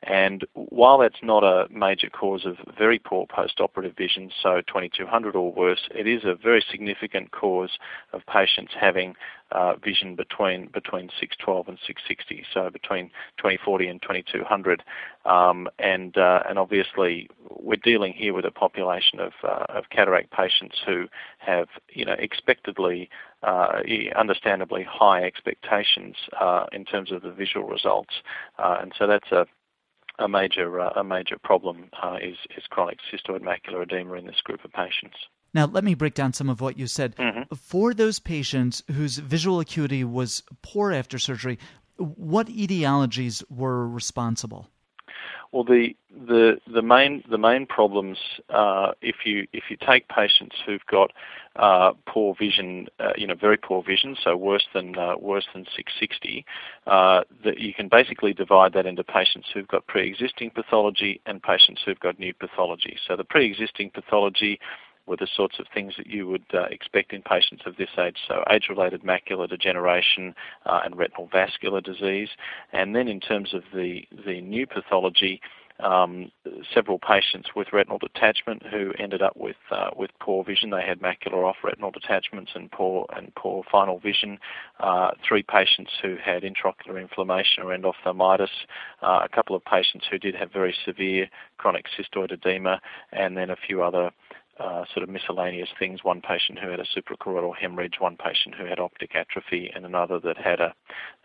And 0.03 0.45
while 0.53 0.97
that's 0.97 1.21
not 1.21 1.43
a 1.43 1.67
major 1.69 2.09
cause 2.09 2.45
of 2.45 2.55
very 2.77 2.99
poor 2.99 3.25
post-operative 3.27 3.97
vision, 3.97 4.31
so 4.41 4.61
2200 4.65 5.35
or 5.35 5.51
worse, 5.51 5.89
it 5.93 6.07
is 6.07 6.23
a 6.23 6.35
very 6.35 6.63
significant 6.71 7.31
cause 7.31 7.77
of 8.13 8.21
patients 8.25 8.71
having 8.79 9.15
uh, 9.51 9.75
vision 9.83 10.15
between 10.15 10.67
between 10.67 11.09
612 11.19 11.67
and 11.67 11.77
660, 11.85 12.45
so 12.53 12.69
between 12.69 13.07
2040 13.37 13.87
and 13.87 14.01
2200. 14.01 14.83
Um, 15.25 15.67
and 15.79 16.17
uh, 16.17 16.43
and 16.47 16.57
obviously 16.57 17.29
we're 17.49 17.75
dealing 17.75 18.13
here 18.13 18.33
with 18.33 18.45
a 18.45 18.51
population 18.51 19.19
of 19.19 19.33
uh, 19.43 19.65
of 19.69 19.89
cataract 19.89 20.31
patients 20.31 20.77
who 20.85 21.07
have 21.39 21.67
you 21.89 22.05
know 22.05 22.15
expectedly 22.17 23.09
uh, 23.43 23.81
understandably 24.15 24.83
high 24.83 25.23
expectations 25.23 26.15
uh, 26.39 26.65
in 26.71 26.85
terms 26.85 27.11
of 27.11 27.21
the 27.21 27.31
visual 27.31 27.67
results, 27.67 28.13
uh, 28.59 28.77
and 28.81 28.93
so 28.97 29.07
that's 29.07 29.31
a 29.31 29.45
a 30.19 30.27
major 30.27 30.79
uh, 30.79 30.91
a 30.95 31.03
major 31.03 31.37
problem 31.43 31.89
uh, 32.01 32.17
is 32.21 32.37
is 32.57 32.63
chronic 32.69 32.99
cystoid 33.11 33.41
macular 33.41 33.83
edema 33.83 34.13
in 34.13 34.25
this 34.25 34.41
group 34.43 34.63
of 34.63 34.71
patients. 34.71 35.17
Now, 35.53 35.65
let 35.65 35.83
me 35.83 35.95
break 35.95 36.13
down 36.13 36.33
some 36.33 36.49
of 36.49 36.61
what 36.61 36.77
you 36.77 36.85
said. 36.85 37.15
Mm-hmm. 37.15 37.55
For 37.55 37.93
those 37.93 38.19
patients 38.19 38.83
whose 38.91 39.17
visual 39.17 39.59
acuity 39.59 40.03
was 40.03 40.43
poor 40.61 40.91
after 40.91 41.17
surgery, 41.17 41.57
what 41.97 42.47
etiologies 42.47 43.43
were 43.49 43.87
responsible? 43.87 44.67
Well, 45.51 45.63
the 45.63 45.95
the 46.11 46.59
the 46.71 46.83
main 46.83 47.23
the 47.29 47.39
main 47.39 47.65
problems 47.65 48.17
uh, 48.49 48.91
if 49.01 49.25
you 49.25 49.47
if 49.53 49.63
you 49.69 49.77
take 49.77 50.07
patients 50.07 50.55
who've 50.65 50.85
got 50.85 51.11
uh, 51.55 51.91
poor 52.07 52.35
vision, 52.37 52.87
uh, 52.99 53.11
you 53.17 53.27
know, 53.27 53.35
very 53.35 53.57
poor 53.57 53.83
vision, 53.83 54.15
so 54.23 54.35
worse 54.35 54.65
than 54.73 54.97
uh, 54.97 55.15
worse 55.17 55.45
than 55.53 55.65
660, 55.75 56.45
uh, 56.87 57.21
that 57.43 57.59
you 57.59 57.73
can 57.73 57.87
basically 57.87 58.33
divide 58.33 58.73
that 58.73 58.85
into 58.85 59.03
patients 59.03 59.47
who've 59.53 59.67
got 59.67 59.85
pre-existing 59.87 60.51
pathology 60.51 61.19
and 61.25 61.41
patients 61.41 61.81
who've 61.85 61.99
got 61.99 62.19
new 62.19 62.33
pathology. 62.33 62.97
So 63.07 63.15
the 63.15 63.23
pre-existing 63.23 63.91
pathology 63.91 64.59
were 65.09 65.17
the 65.17 65.27
sorts 65.35 65.57
of 65.59 65.65
things 65.73 65.95
that 65.97 66.07
you 66.07 66.27
would 66.27 66.45
uh, 66.53 66.65
expect 66.69 67.11
in 67.11 67.23
patients 67.23 67.63
of 67.65 67.75
this 67.77 67.89
age, 67.97 68.17
so 68.27 68.43
age-related 68.49 69.01
macular 69.01 69.49
degeneration 69.49 70.35
uh, 70.67 70.81
and 70.85 70.95
retinal 70.95 71.27
vascular 71.31 71.81
disease. 71.81 72.29
And 72.71 72.95
then 72.95 73.07
in 73.07 73.19
terms 73.19 73.53
of 73.53 73.63
the, 73.73 74.03
the 74.25 74.39
new 74.39 74.67
pathology, 74.67 75.41
um, 75.79 76.31
several 76.73 76.99
patients 76.99 77.49
with 77.55 77.67
retinal 77.71 77.97
detachment 77.97 78.63
who 78.67 78.93
ended 78.99 79.21
up 79.21 79.35
with 79.37 79.55
uh, 79.71 79.89
with 79.95 80.11
poor 80.19 80.43
vision. 80.43 80.69
They 80.69 80.83
had 80.83 80.99
macular 81.01 81.47
off 81.47 81.57
retinal 81.63 81.91
detachments 81.91 82.51
and 82.55 82.71
poor 82.71 83.05
and 83.15 83.33
poor 83.35 83.63
final 83.71 83.99
vision. 83.99 84.39
Uh, 84.79 85.11
three 85.27 85.43
patients 85.43 85.91
who 86.01 86.15
had 86.23 86.43
intraocular 86.43 86.99
inflammation 86.99 87.63
or 87.63 87.77
endophthalmitis. 87.77 88.49
Uh, 89.01 89.21
a 89.23 89.29
couple 89.33 89.55
of 89.55 89.63
patients 89.65 90.05
who 90.09 90.17
did 90.17 90.35
have 90.35 90.51
very 90.51 90.75
severe 90.85 91.27
chronic 91.57 91.85
cystoid 91.97 92.31
edema, 92.31 92.81
and 93.11 93.37
then 93.37 93.49
a 93.49 93.55
few 93.55 93.81
other 93.81 94.11
uh, 94.59 94.83
sort 94.93 95.03
of 95.03 95.09
miscellaneous 95.09 95.69
things. 95.77 96.03
One 96.03 96.21
patient 96.21 96.59
who 96.59 96.69
had 96.69 96.79
a 96.79 96.85
suprachoroidal 96.85 97.55
hemorrhage, 97.55 97.95
one 97.99 98.17
patient 98.17 98.55
who 98.55 98.65
had 98.65 98.79
optic 98.79 99.15
atrophy, 99.15 99.71
and 99.73 99.85
another 99.85 100.19
that 100.19 100.37
had 100.37 100.59
a, 100.59 100.73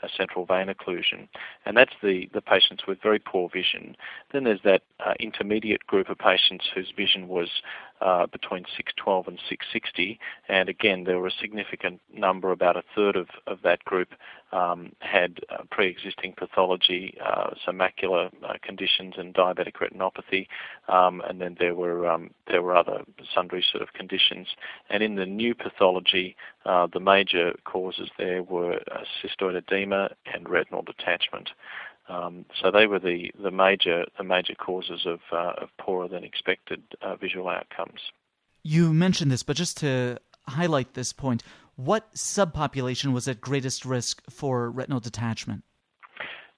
a 0.02 0.08
central 0.16 0.46
vein 0.46 0.68
occlusion. 0.68 1.28
And 1.66 1.76
that's 1.76 1.94
the, 2.02 2.28
the 2.32 2.40
patients 2.40 2.84
with 2.86 3.02
very 3.02 3.18
poor 3.18 3.48
vision. 3.52 3.96
Then 4.32 4.44
there's 4.44 4.62
that 4.64 4.82
uh, 5.04 5.14
intermediate 5.18 5.86
group 5.86 6.08
of 6.08 6.18
patients 6.18 6.64
whose 6.74 6.92
vision 6.96 7.28
was 7.28 7.48
uh, 8.04 8.26
between 8.26 8.64
612 8.76 9.28
and 9.28 9.38
660. 9.48 10.20
And 10.48 10.68
again, 10.68 11.04
there 11.04 11.18
were 11.18 11.28
a 11.28 11.40
significant 11.40 12.00
number, 12.12 12.52
about 12.52 12.76
a 12.76 12.82
third 12.94 13.16
of, 13.16 13.28
of 13.46 13.62
that 13.62 13.82
group 13.84 14.08
um, 14.52 14.92
had 15.00 15.40
uh, 15.50 15.64
pre-existing 15.70 16.34
pathology, 16.36 17.16
uh, 17.24 17.50
some 17.64 17.78
macular 17.78 18.30
uh, 18.44 18.54
conditions 18.62 19.14
and 19.16 19.34
diabetic 19.34 19.74
retinopathy, 19.80 20.46
um, 20.88 21.22
and 21.28 21.40
then 21.40 21.56
there 21.58 21.74
were 21.74 22.06
um, 22.06 22.30
there 22.46 22.62
were 22.62 22.76
other 22.76 23.02
sundry 23.34 23.64
sort 23.72 23.82
of 23.82 23.94
conditions. 23.94 24.48
And 24.90 25.02
in 25.02 25.16
the 25.16 25.26
new 25.26 25.54
pathology, 25.54 26.36
uh, 26.66 26.86
the 26.92 27.00
major 27.00 27.54
causes 27.64 28.10
there 28.18 28.42
were 28.42 28.74
uh, 28.92 29.04
cystoid 29.22 29.56
edema 29.56 30.10
and 30.32 30.48
retinal 30.48 30.82
detachment. 30.82 31.50
Um, 32.08 32.44
so 32.60 32.70
they 32.70 32.86
were 32.86 32.98
the, 32.98 33.30
the 33.42 33.50
major 33.50 34.04
the 34.18 34.24
major 34.24 34.54
causes 34.54 35.06
of, 35.06 35.20
uh, 35.32 35.62
of 35.62 35.68
poorer 35.78 36.08
than 36.08 36.22
expected 36.22 36.82
uh, 37.00 37.16
visual 37.16 37.48
outcomes. 37.48 38.00
You 38.62 38.92
mentioned 38.92 39.30
this, 39.30 39.42
but 39.42 39.56
just 39.56 39.78
to 39.78 40.18
highlight 40.46 40.94
this 40.94 41.12
point, 41.12 41.42
what 41.76 42.12
subpopulation 42.14 43.12
was 43.12 43.26
at 43.26 43.40
greatest 43.40 43.84
risk 43.84 44.22
for 44.30 44.70
retinal 44.70 45.00
detachment? 45.00 45.64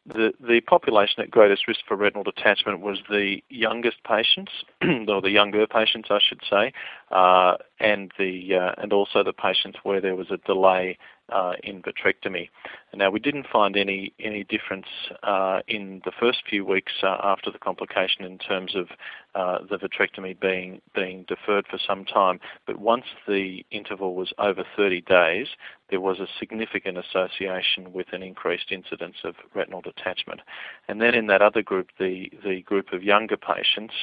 The, 0.05 0.33
the 0.39 0.61
population 0.61 1.21
at 1.21 1.33
greatest 1.33 1.67
risk 1.67 1.81
for 1.89 1.97
retinal 1.97 2.23
detachment 2.23 2.81
was 2.81 2.99
the 3.09 3.43
youngest 3.49 3.97
patients, 4.05 4.53
or 5.09 5.21
the 5.21 5.31
younger 5.31 5.67
patients, 5.67 6.09
I 6.11 6.21
should 6.21 6.43
say, 6.49 6.73
uh, 7.11 7.57
and 7.81 8.13
the 8.17 8.55
uh, 8.55 8.81
and 8.81 8.93
also 8.93 9.25
the 9.25 9.33
patients 9.33 9.79
where 9.83 10.01
there 10.01 10.15
was 10.15 10.31
a 10.31 10.37
delay 10.37 10.97
uh, 11.31 11.55
in 11.63 11.83
vitrectomy. 11.83 12.49
Now, 12.95 13.11
we 13.11 13.21
didn't 13.21 13.47
find 13.53 13.77
any 13.77 14.13
any 14.21 14.45
difference 14.45 14.87
uh, 15.23 15.61
in 15.69 16.01
the 16.05 16.13
first 16.19 16.43
few 16.49 16.65
weeks 16.65 16.93
uh, 17.03 17.19
after 17.23 17.51
the 17.51 17.59
complication 17.59 18.25
in 18.25 18.39
terms 18.39 18.75
of 18.75 18.89
uh, 19.35 19.59
the 19.69 19.77
vitrectomy 19.77 20.39
being 20.39 20.81
being 20.95 21.25
deferred 21.29 21.67
for 21.69 21.79
some 21.79 22.05
time. 22.05 22.41
But 22.67 22.79
once 22.79 23.05
the 23.27 23.65
interval 23.71 24.15
was 24.15 24.33
over 24.39 24.65
30 24.77 25.03
days, 25.03 25.49
there 25.91 26.01
was 26.01 26.19
a 26.21 26.27
significant 26.39 26.99
association 26.99 27.93
with 27.93 28.07
an 28.13 28.23
increased 28.23 28.71
incidence 28.71 29.17
of 29.25 29.35
retinal 29.55 29.83
detachment. 29.83 30.41
And 30.89 31.01
then 31.01 31.15
in 31.15 31.27
that 31.27 31.43
other 31.43 31.63
group, 31.63 31.89
the 31.99 32.31
the 32.45 32.63
group 32.63 32.93
of 32.93 33.03
younger 33.03 33.37
patients, 33.37 33.95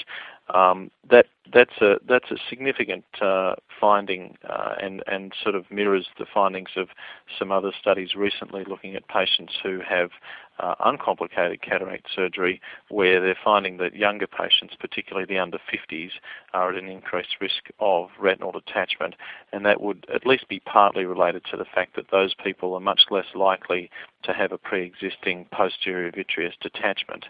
um, 0.54 0.92
that 1.10 1.28
that's 1.54 1.78
a 1.82 1.96
that's 2.08 2.32
a 2.32 2.38
significant 2.50 3.06
uh, 3.22 3.56
finding 3.80 4.38
uh, 4.50 4.76
and 4.82 5.04
and 5.08 5.34
sort 5.42 5.56
of 5.56 5.70
mirrors 5.72 6.08
the 6.18 6.26
findings 6.34 6.70
of 6.76 6.90
some 7.38 7.52
other 7.52 7.72
studies 7.80 8.16
recently 8.16 8.64
looking 8.66 8.96
at 8.96 9.08
patients 9.08 9.54
who 9.62 9.80
have 9.88 10.10
uh, 10.60 10.76
uncomplicated 10.86 11.62
cataract 11.62 12.08
surgery, 12.16 12.62
where 12.90 13.20
they're 13.20 13.38
finding 13.44 13.78
that 13.78 13.96
younger 13.96 14.28
patients, 14.28 14.76
particularly 14.80 15.26
the 15.26 15.40
under 15.40 15.58
50s, 15.58 16.12
are 16.54 16.72
at 16.72 16.82
an 16.82 16.90
increased 16.90 17.36
risk 17.42 17.70
of 17.80 18.10
retinal 18.20 18.52
detachment, 18.52 19.16
and 19.52 19.66
that 19.66 19.82
would 19.82 20.06
at 20.14 20.26
least 20.26 20.48
be 20.48 20.60
partly 20.60 21.06
related 21.06 21.44
to 21.50 21.58
the 21.58 21.66
fact 21.66 21.96
that 21.96 22.12
those 22.12 22.34
people 22.36 22.74
are 22.74 22.80
much 22.80 23.02
less 23.10 23.26
likely 23.36 23.90
to 24.24 24.34
have 24.34 24.52
a 24.52 24.58
pre-existing 24.58 25.46
posterior 25.52 26.12
vitreous 26.12 26.56
detachment. 26.62 27.26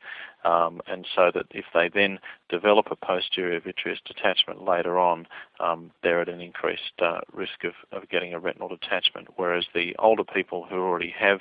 Um, 0.46 0.82
and 0.88 1.08
so 1.15 1.32
that 1.34 1.46
if 1.51 1.65
they 1.74 1.88
then 1.88 2.20
develop 2.50 2.88
a 2.92 2.98
posterior 2.98 3.62
vitreous 3.62 4.00
detachment 4.06 4.63
later 4.63 5.00
on, 5.00 5.25
um, 5.62 5.92
they're 6.03 6.22
at 6.22 6.27
an 6.27 6.42
increased 6.42 7.01
uh, 7.01 7.22
risk 7.32 7.63
of, 7.63 7.74
of 7.94 8.10
getting 8.10 8.34
a 8.34 8.39
retinal 8.39 8.68
detachment. 8.68 9.30
Whereas 9.38 9.65
the 9.74 9.96
older 10.00 10.25
people 10.25 10.65
who 10.70 10.75
already 10.75 11.13
have 11.18 11.39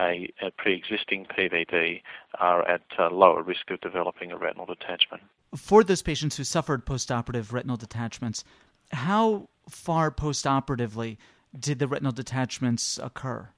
a, 0.00 0.32
a 0.42 0.50
pre-existing 0.50 1.26
PVD 1.26 2.02
are 2.38 2.66
at 2.68 2.82
uh, 2.98 3.10
lower 3.10 3.42
risk 3.42 3.70
of 3.70 3.80
developing 3.80 4.32
a 4.32 4.36
retinal 4.36 4.66
detachment. 4.66 5.22
For 5.56 5.84
those 5.84 6.02
patients 6.02 6.36
who 6.36 6.44
suffered 6.44 6.84
postoperative 6.84 7.52
retinal 7.52 7.76
detachments, 7.76 8.44
how 8.92 9.48
far 9.68 10.10
postoperatively 10.10 11.16
did 11.58 11.78
the 11.78 11.88
retinal 11.88 12.12
detachments 12.12 12.98
occur? 13.02 13.48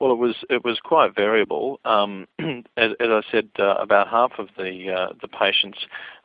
Well, 0.00 0.12
it 0.12 0.18
was 0.18 0.36
it 0.48 0.64
was 0.64 0.80
quite 0.80 1.14
variable. 1.14 1.78
Um, 1.84 2.26
as, 2.78 2.92
as, 2.98 3.08
I 3.10 3.20
said, 3.30 3.50
uh, 3.58 3.74
about 3.74 4.08
half 4.08 4.32
of 4.38 4.48
the 4.56 4.90
uh, 4.90 5.12
the 5.20 5.28
patients 5.28 5.78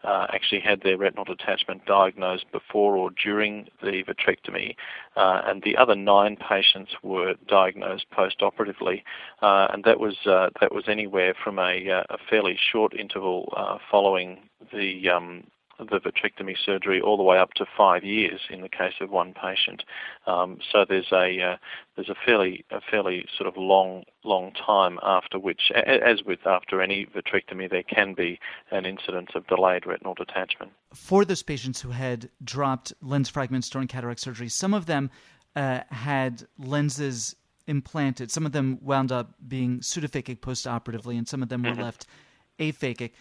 uh, 0.05 0.27
actually 0.33 0.61
had 0.61 0.81
their 0.81 0.97
retinal 0.97 1.25
detachment 1.25 1.85
diagnosed 1.85 2.45
before 2.53 2.95
or 2.95 3.09
during 3.21 3.67
the 3.81 4.05
vitrectomy, 4.05 4.75
uh, 5.17 5.41
and 5.45 5.61
the 5.63 5.75
other 5.75 5.93
nine 5.93 6.37
patients 6.37 6.91
were 7.03 7.33
diagnosed 7.49 8.05
post-operatively, 8.11 9.03
uh, 9.41 9.67
and 9.73 9.83
that 9.83 9.99
was 9.99 10.15
uh, 10.25 10.51
that 10.61 10.73
was 10.73 10.85
anywhere 10.87 11.33
from 11.43 11.59
a, 11.59 11.89
a 11.89 12.17
fairly 12.29 12.57
short 12.71 12.97
interval 12.97 13.53
following 13.91 14.37
the 14.73 15.09
um, 15.09 15.43
the 15.79 15.99
vitrectomy 15.99 16.55
surgery 16.63 17.01
all 17.01 17.17
the 17.17 17.23
way 17.23 17.37
up 17.37 17.53
to 17.53 17.65
five 17.77 18.03
years 18.03 18.41
in 18.49 18.61
the 18.61 18.69
case 18.69 18.93
of 19.01 19.09
one 19.09 19.33
patient. 19.33 19.83
Um, 20.25 20.59
so 20.71 20.85
there's 20.87 21.11
a 21.11 21.41
uh, 21.41 21.57
there's 21.95 22.09
a 22.09 22.15
fairly 22.25 22.65
a 22.71 22.79
fairly 22.81 23.25
sort 23.37 23.47
of 23.47 23.57
long 23.57 24.03
long 24.23 24.51
time 24.53 24.99
after 25.03 25.37
which, 25.39 25.71
as 25.71 26.23
with 26.23 26.45
after 26.45 26.81
any 26.81 27.05
vitrectomy, 27.05 27.69
there 27.69 27.83
can 27.83 28.13
be 28.13 28.39
an 28.71 28.85
incidence 28.85 29.31
of 29.35 29.45
delayed 29.47 29.85
retinal 29.85 30.13
detachment. 30.13 30.71
For 30.93 31.25
those 31.25 31.43
patients 31.43 31.81
who 31.81 31.89
had 31.89 32.29
dropped 32.43 32.93
lens 33.01 33.29
fragments 33.29 33.69
during 33.69 33.87
cataract 33.87 34.19
surgery, 34.19 34.49
some 34.49 34.73
of 34.73 34.85
them 34.85 35.09
uh, 35.55 35.81
had 35.89 36.45
lenses 36.57 37.35
implanted. 37.67 38.31
Some 38.31 38.45
of 38.45 38.51
them 38.51 38.79
wound 38.81 39.11
up 39.11 39.33
being 39.47 39.79
pseudophakic 39.79 40.39
postoperatively, 40.39 41.17
and 41.17 41.27
some 41.27 41.43
of 41.43 41.49
them 41.49 41.63
were 41.63 41.71
mm-hmm. 41.71 41.81
left 41.81 42.07
aphakic 42.59 43.11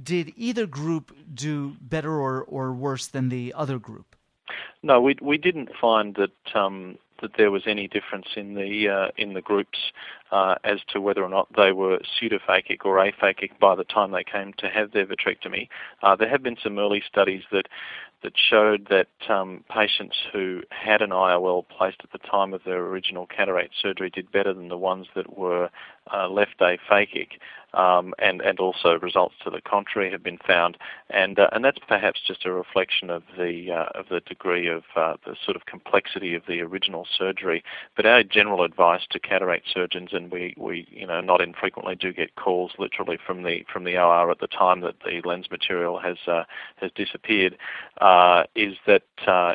did 0.00 0.32
either 0.36 0.66
group 0.66 1.14
do 1.32 1.76
better 1.80 2.12
or, 2.12 2.42
or 2.42 2.72
worse 2.72 3.06
than 3.06 3.28
the 3.28 3.52
other 3.56 3.78
group? 3.78 4.16
No, 4.82 5.00
we 5.00 5.16
we 5.20 5.38
didn't 5.38 5.70
find 5.80 6.14
that 6.14 6.56
um, 6.56 6.98
that 7.20 7.32
there 7.36 7.50
was 7.50 7.62
any 7.66 7.88
difference 7.88 8.26
in 8.36 8.54
the 8.54 8.88
uh, 8.88 9.08
in 9.16 9.32
the 9.32 9.40
groups 9.40 9.78
uh, 10.30 10.56
as 10.64 10.78
to 10.92 11.00
whether 11.00 11.22
or 11.22 11.28
not 11.28 11.48
they 11.56 11.72
were 11.72 11.98
pseudophakic 11.98 12.84
or 12.84 12.96
aphakic 12.98 13.58
by 13.58 13.74
the 13.74 13.84
time 13.84 14.10
they 14.10 14.24
came 14.24 14.52
to 14.58 14.68
have 14.68 14.92
their 14.92 15.06
vitrectomy. 15.06 15.68
Uh, 16.02 16.14
there 16.14 16.28
have 16.28 16.42
been 16.42 16.56
some 16.62 16.78
early 16.78 17.02
studies 17.06 17.42
that 17.50 17.66
that 18.22 18.32
showed 18.36 18.88
that 18.88 19.08
um, 19.28 19.62
patients 19.70 20.16
who 20.32 20.62
had 20.70 21.02
an 21.02 21.10
IOL 21.10 21.68
placed 21.68 22.00
at 22.02 22.12
the 22.12 22.26
time 22.26 22.54
of 22.54 22.62
their 22.64 22.84
original 22.86 23.26
cataract 23.26 23.74
surgery 23.80 24.10
did 24.10 24.32
better 24.32 24.54
than 24.54 24.68
the 24.68 24.78
ones 24.78 25.06
that 25.14 25.38
were 25.38 25.68
uh, 26.12 26.28
left 26.28 26.58
aphakic, 26.60 27.28
um, 27.76 28.14
and 28.18 28.40
and 28.40 28.58
also 28.58 28.98
results 28.98 29.34
to 29.44 29.50
the 29.50 29.60
contrary 29.60 30.10
have 30.10 30.22
been 30.22 30.38
found, 30.38 30.78
and 31.10 31.38
uh, 31.38 31.48
and 31.52 31.64
that's 31.64 31.78
perhaps 31.86 32.20
just 32.26 32.46
a 32.46 32.52
reflection 32.52 33.10
of 33.10 33.22
the 33.38 33.70
uh, 33.70 33.98
of 33.98 34.06
the 34.08 34.20
degree 34.20 34.66
of 34.66 34.82
uh, 34.96 35.14
the 35.26 35.36
sort 35.44 35.56
of 35.56 35.66
complexity 35.66 36.34
of 36.34 36.42
the 36.48 36.60
original 36.60 37.06
surgery. 37.16 37.62
But 37.94 38.06
our 38.06 38.22
general 38.22 38.64
advice 38.64 39.02
to 39.10 39.20
cataract 39.20 39.66
surgeons, 39.72 40.10
and 40.12 40.32
we, 40.32 40.54
we 40.56 40.88
you 40.90 41.06
know 41.06 41.20
not 41.20 41.42
infrequently 41.42 41.94
do 41.94 42.12
get 42.12 42.34
calls 42.36 42.72
literally 42.78 43.18
from 43.24 43.42
the 43.42 43.64
from 43.70 43.84
the 43.84 43.98
OR 43.98 44.30
at 44.30 44.40
the 44.40 44.46
time 44.46 44.80
that 44.80 44.96
the 45.04 45.20
lens 45.28 45.50
material 45.50 45.98
has 45.98 46.16
uh, 46.26 46.44
has 46.76 46.90
disappeared, 46.94 47.58
uh, 48.00 48.44
is 48.54 48.76
that 48.86 49.02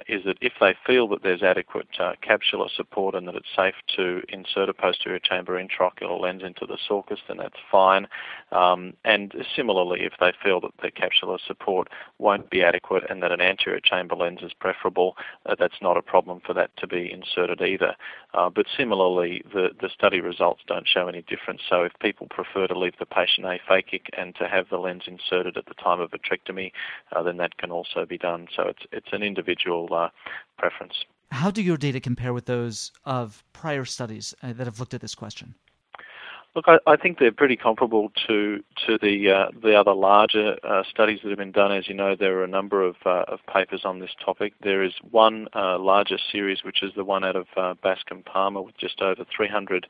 is 0.08 0.24
that 0.26 0.38
if 0.42 0.54
they 0.60 0.76
feel 0.86 1.08
that 1.08 1.24
there's 1.24 1.42
adequate 1.42 1.88
capsular 2.22 2.70
support 2.70 3.16
and 3.16 3.28
that 3.28 3.36
it's 3.36 3.48
safe 3.56 3.76
to 3.96 4.22
insert 4.30 4.70
a 4.70 4.74
posterior 4.74 5.20
chamber 5.20 5.62
intraocular 5.62 6.20
lens 6.20 6.44
into 6.44 6.68
the 6.68 6.78
sulcus, 6.88 7.20
then 7.28 7.38
that's 7.38 7.58
fine. 7.72 8.08
Um, 8.52 8.94
and 9.06 9.34
similarly, 9.56 10.02
if 10.04 10.14
they 10.20 10.34
feel 10.44 10.60
that 10.62 10.72
the 10.82 10.92
capsular 10.92 11.40
support 11.46 11.88
won't 12.18 12.50
be 12.50 12.64
adequate 12.64 13.04
and 13.10 13.24
that 13.24 13.32
an 13.32 13.42
anterior 13.42 13.80
chamber 13.80 14.16
lens 14.16 14.40
is 14.42 14.54
preferable, 14.54 15.16
uh, 15.46 15.56
that's 15.58 15.82
not 15.82 15.98
a 15.98 16.02
problem 16.02 16.42
for 16.46 16.54
that 16.54 16.76
to 16.78 16.88
be 16.88 17.12
inserted 17.12 17.62
either. 17.62 17.96
Uh, 18.34 18.50
but 18.50 18.66
similarly, 18.78 19.44
the, 19.54 19.70
the 19.80 19.90
study 19.90 20.20
results 20.20 20.62
don't 20.68 20.88
show 20.88 21.08
any 21.08 21.22
difference. 21.24 21.62
So 21.70 21.84
if 21.84 21.94
people 22.02 22.28
prefer 22.30 22.68
to 22.68 22.78
leave 22.78 22.98
the 23.00 23.06
patient 23.06 23.48
aphakic 23.48 24.04
and 24.18 24.36
to 24.36 24.48
have 24.48 24.70
the 24.70 24.78
lens 24.78 25.04
inserted 25.08 25.58
at 25.58 25.66
the 25.66 25.74
time 25.76 26.00
of 26.00 26.12
vitrectomy, 26.12 26.72
uh, 27.16 27.24
then 27.24 27.38
that 27.38 27.58
can 27.58 27.72
also 27.72 28.06
be 28.06 28.18
done. 28.18 28.48
So 28.56 28.64
it's, 28.64 28.84
it's 28.92 29.14
an 29.14 29.24
individual 29.24 29.88
uh, 29.94 30.10
preference. 30.58 31.06
How 31.32 31.50
do 31.50 31.62
your 31.62 31.78
data 31.78 32.02
compare 32.02 32.34
with 32.34 32.46
those 32.46 32.92
of 33.06 33.44
prior 33.54 33.86
studies 33.86 34.36
uh, 34.44 34.52
that 34.54 34.68
have 34.68 34.80
looked 34.80 34.94
at 34.94 35.02
this 35.02 35.16
question? 35.16 35.56
Look, 36.54 36.66
I, 36.68 36.80
I, 36.86 36.98
think 36.98 37.18
they're 37.18 37.32
pretty 37.32 37.56
comparable 37.56 38.12
to 38.28 38.62
to 38.86 38.98
the 39.02 39.32
uh, 39.32 39.52
the 39.64 39.74
other 39.74 39.94
larger 39.94 40.58
uh, 40.66 40.84
studies 40.90 41.20
that 41.24 41.30
have 41.30 41.38
been 41.38 41.54
done. 41.54 41.72
As 41.72 41.88
you 41.88 41.94
know, 41.94 42.14
there 42.14 42.40
are 42.40 42.44
a 42.44 42.48
number 42.48 42.84
of 42.84 42.98
uh, 43.06 43.24
of 43.30 43.40
papers 43.48 43.82
on 43.86 44.00
this 44.00 44.12
topic. 44.24 44.54
There 44.62 44.84
is 44.84 44.92
one 45.12 45.48
uh, 45.56 45.80
larger 45.80 46.18
series, 46.30 46.66
which 46.66 46.84
is 46.84 46.92
the 46.94 47.06
one 47.06 47.24
out 47.24 47.38
of 47.38 47.48
uh, 47.56 47.76
Bascom 47.82 48.22
Palmer, 48.24 48.62
with 48.62 48.78
just 48.78 49.02
over 49.02 49.24
300 49.34 49.88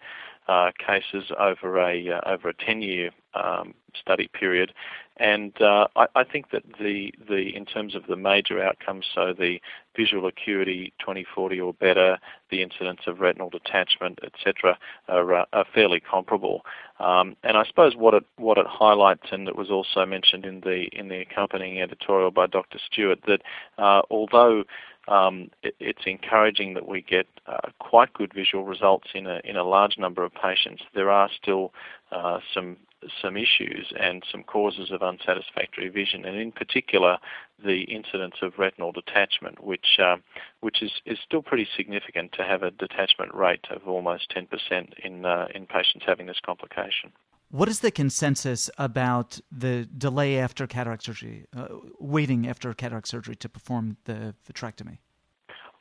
uh, 0.52 0.72
cases 0.86 1.32
over 1.40 1.80
a 1.80 2.10
uh, 2.10 2.20
over 2.26 2.50
a 2.50 2.54
10 2.54 2.82
year 2.82 3.12
um, 3.34 3.74
study 3.96 4.30
period, 4.34 4.74
and 5.16 5.54
uh, 5.62 5.88
I, 5.96 6.08
I, 6.14 6.24
think 6.26 6.52
that 6.52 6.64
the 6.78 7.14
the 7.30 7.56
in 7.56 7.64
terms 7.64 7.96
of 7.96 8.08
the 8.08 8.18
major 8.18 8.62
outcomes, 8.62 9.06
so 9.16 9.32
the 9.32 9.62
visual 9.96 10.28
acuity 10.28 10.92
2040 11.00 11.62
or 11.62 11.74
better, 11.74 12.18
the 12.50 12.62
incidence 12.62 13.02
of 13.08 13.22
retinal 13.22 13.50
detachment, 13.50 14.20
etc., 14.24 14.78
are, 15.08 15.34
uh, 15.34 15.46
are, 15.54 15.66
fairly 15.74 16.02
comparable. 16.02 16.66
Um, 17.00 17.38
and 17.44 17.56
I 17.56 17.64
suppose 17.64 17.96
what 17.96 18.14
it 18.14 18.26
what 18.36 18.58
it 18.58 18.68
highlights, 18.68 19.28
and 19.32 19.48
it 19.48 19.56
was 19.56 19.72
also 19.72 20.06
mentioned 20.06 20.46
in 20.46 20.60
the 20.60 20.90
in 20.92 21.08
the 21.08 21.22
accompanying 21.22 21.82
editorial 21.82 22.32
by 22.32 22.48
Dr. 22.48 22.80
Stewart, 22.92 23.20
that 23.28 23.42
uh, 23.78 24.02
although 24.10 24.66
um, 25.08 25.50
it, 25.64 25.76
it's 25.80 26.04
encouraging 26.06 26.74
that 26.76 26.88
we 26.88 27.02
get 27.02 27.28
uh, 27.48 27.70
quite 27.80 28.14
good 28.14 28.34
visual 28.34 28.64
results 28.64 29.10
in 29.14 29.28
a, 29.28 29.42
in 29.44 29.58
a 29.58 29.64
large 29.64 29.98
number 29.98 30.24
of 30.24 30.32
patients. 30.34 30.84
There 30.94 31.10
are 31.10 31.30
still 31.42 31.74
uh, 32.12 32.40
some 32.54 32.78
some 33.22 33.36
issues 33.36 33.92
and 34.00 34.24
some 34.32 34.44
causes 34.44 34.92
of 34.92 35.02
unsatisfactory 35.02 35.90
vision, 35.90 36.24
and 36.26 36.38
in 36.38 36.52
particular, 36.52 37.18
the 37.64 37.82
incidence 37.84 38.36
of 38.44 38.54
retinal 38.60 38.92
detachment, 38.92 39.64
which 39.64 40.00
uh, 40.00 40.18
which 40.60 40.82
is, 40.82 40.92
is 41.06 41.18
still 41.26 41.42
pretty 41.42 41.68
significant 41.76 42.32
to 42.34 42.44
have 42.44 42.64
a 42.64 42.72
detachment 42.72 43.34
rate 43.34 43.66
of 43.72 43.88
almost 43.88 44.32
10% 44.36 44.94
in 45.04 45.26
uh, 45.26 45.48
in 45.54 45.66
patients 45.66 46.06
having 46.06 46.28
this 46.28 46.40
complication. 46.46 47.12
What 47.52 47.68
is 47.68 47.82
the 47.82 47.92
consensus 47.92 48.70
about 48.78 49.42
the 49.52 49.86
delay 49.86 50.40
after 50.40 50.66
cataract 50.68 51.04
surgery, 51.04 51.48
uh, 51.54 51.68
waiting 52.00 52.48
after 52.48 52.74
cataract 52.74 53.10
surgery 53.10 53.36
to 53.36 53.50
perform 53.50 53.98
the 54.06 54.34
vitrectomy? 54.48 55.00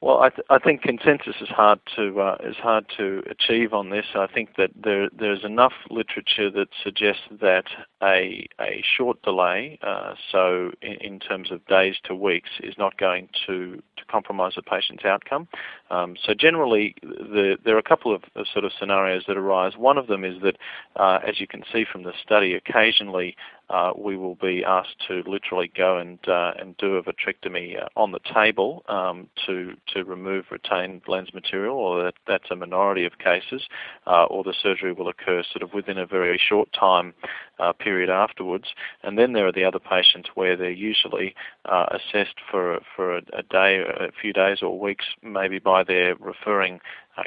Well, 0.03 0.23
I, 0.23 0.31
th- 0.31 0.47
I 0.49 0.59
think 0.59 0.81
consensus 0.81 1.37
is 1.43 1.51
hard 1.51 1.79
to 1.97 2.21
uh, 2.21 2.37
is 2.43 2.57
hard 2.57 2.87
to 2.97 3.23
achieve 3.29 3.75
on 3.75 3.91
this. 3.91 4.07
I 4.15 4.27
think 4.27 4.57
that 4.57 4.71
there 4.75 5.11
there's 5.11 5.45
enough 5.45 5.75
literature 5.91 6.51
that 6.53 6.69
suggests 6.83 7.25
that 7.43 7.65
a 8.03 8.49
a 8.59 8.83
short 8.97 9.21
delay, 9.21 9.79
uh, 9.83 10.15
so 10.33 10.71
in, 10.81 10.93
in, 11.03 11.21
terms 11.21 11.51
of 11.51 11.67
days 11.67 11.97
to 12.05 12.15
weeks, 12.15 12.49
is 12.63 12.77
not 12.79 12.97
going 12.97 13.29
to, 13.47 13.83
to 13.99 14.05
compromise 14.11 14.55
a 14.57 14.63
patient's 14.63 15.05
outcome. 15.05 15.49
Um, 15.91 16.17
so 16.25 16.33
generally, 16.33 16.95
the, 17.03 17.59
there 17.63 17.75
are 17.75 17.79
a 17.79 17.83
couple 17.83 18.15
of, 18.15 18.23
of, 18.37 18.47
sort 18.51 18.65
of 18.65 18.73
scenarios 18.79 19.25
that 19.29 19.37
arise. 19.37 19.77
One 19.77 19.99
of 19.99 20.07
them 20.07 20.25
is 20.25 20.41
that, 20.43 20.57
uh, 20.97 21.19
as 21.27 21.41
you 21.41 21.47
can 21.47 21.63
see 21.71 21.85
from 21.85 22.05
the 22.05 22.13
study, 22.25 22.55
occasionally 22.55 23.37
uh, 23.71 23.93
we 23.97 24.17
will 24.17 24.35
be 24.35 24.65
asked 24.65 24.97
to 25.07 25.23
literally 25.27 25.71
go 25.77 25.97
and 25.97 26.19
uh, 26.29 26.53
and 26.59 26.77
do 26.77 26.97
a 26.97 27.03
vitrectomy 27.03 27.81
uh, 27.81 27.87
on 27.97 28.11
the 28.11 28.19
table 28.35 28.83
um, 28.89 29.29
to 29.47 29.75
to 29.95 30.05
remove 30.05 30.47
retained 30.51 31.03
lens 31.07 31.33
material, 31.33 31.77
or 31.77 32.03
that, 32.03 32.15
that's 32.27 32.51
a 32.51 32.57
minority 32.57 33.05
of 33.05 33.19
cases, 33.19 33.63
uh, 34.07 34.25
or 34.25 34.43
the 34.43 34.55
surgery 34.61 34.93
will 34.93 35.09
occur 35.09 35.43
sort 35.53 35.63
of 35.63 35.73
within 35.73 35.99
a 35.99 36.07
very 36.07 36.41
short 36.49 36.69
time 36.73 37.15
uh, 37.61 37.73
period 37.73 38.11
afterwards. 38.11 38.69
And 39.05 39.17
then 39.17 39.33
there 39.33 39.47
are 39.47 39.53
the 39.53 39.65
other 39.65 39.79
patients 39.79 40.31
where 40.35 40.57
they're 40.57 40.71
usually 40.71 41.35
assessed 41.65 42.37
for 42.51 42.81
for 42.97 43.19
a, 43.19 43.23
a 43.33 43.43
day, 43.43 43.79
a 43.79 44.11
few 44.21 44.33
days, 44.33 44.59
or 44.63 44.79
weeks, 44.79 45.05
maybe 45.23 45.61
by 45.61 45.85
their 45.85 46.17
referring 46.17 46.81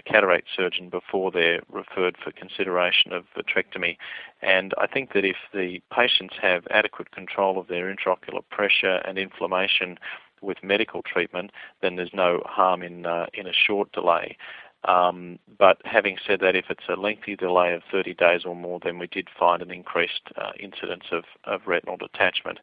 cataract 0.05 0.47
surgeon 0.55 0.89
before 0.89 1.31
they're 1.31 1.61
referred 1.71 2.17
for 2.23 2.31
consideration 2.31 3.13
of 3.13 3.25
vitrectomy. 3.37 3.97
And 4.41 4.73
I 4.77 4.87
think 4.87 5.13
that 5.13 5.25
if 5.25 5.37
the 5.53 5.81
patients 5.93 6.35
have 6.41 6.67
adequate 6.69 7.11
control 7.11 7.59
of 7.59 7.67
their 7.67 7.93
intraocular 7.93 8.43
pressure 8.49 9.01
and 9.05 9.17
inflammation 9.17 9.97
with 10.41 10.57
medical 10.63 11.01
treatment, 11.01 11.51
then 11.81 11.95
there's 11.95 12.13
no 12.13 12.41
harm 12.45 12.83
in 12.83 13.05
uh, 13.05 13.27
in 13.33 13.47
a 13.47 13.53
short 13.53 13.91
delay. 13.91 14.37
Um, 14.85 15.39
but 15.57 15.77
having 15.85 16.17
said 16.27 16.41
that, 16.41 16.55
if 16.55 16.65
it's 16.69 16.83
a 16.89 16.99
lengthy 16.99 17.35
delay 17.35 17.73
of 17.73 17.83
30 17.89 18.13
days 18.15 18.41
or 18.45 18.55
more, 18.55 18.79
then 18.83 18.99
we 18.99 19.07
did 19.07 19.29
find 19.39 19.61
an 19.61 19.71
increased 19.71 20.29
uh, 20.35 20.51
incidence 20.59 21.05
of, 21.11 21.23
of 21.45 21.61
retinal 21.65 21.95
detachment. 21.95 22.59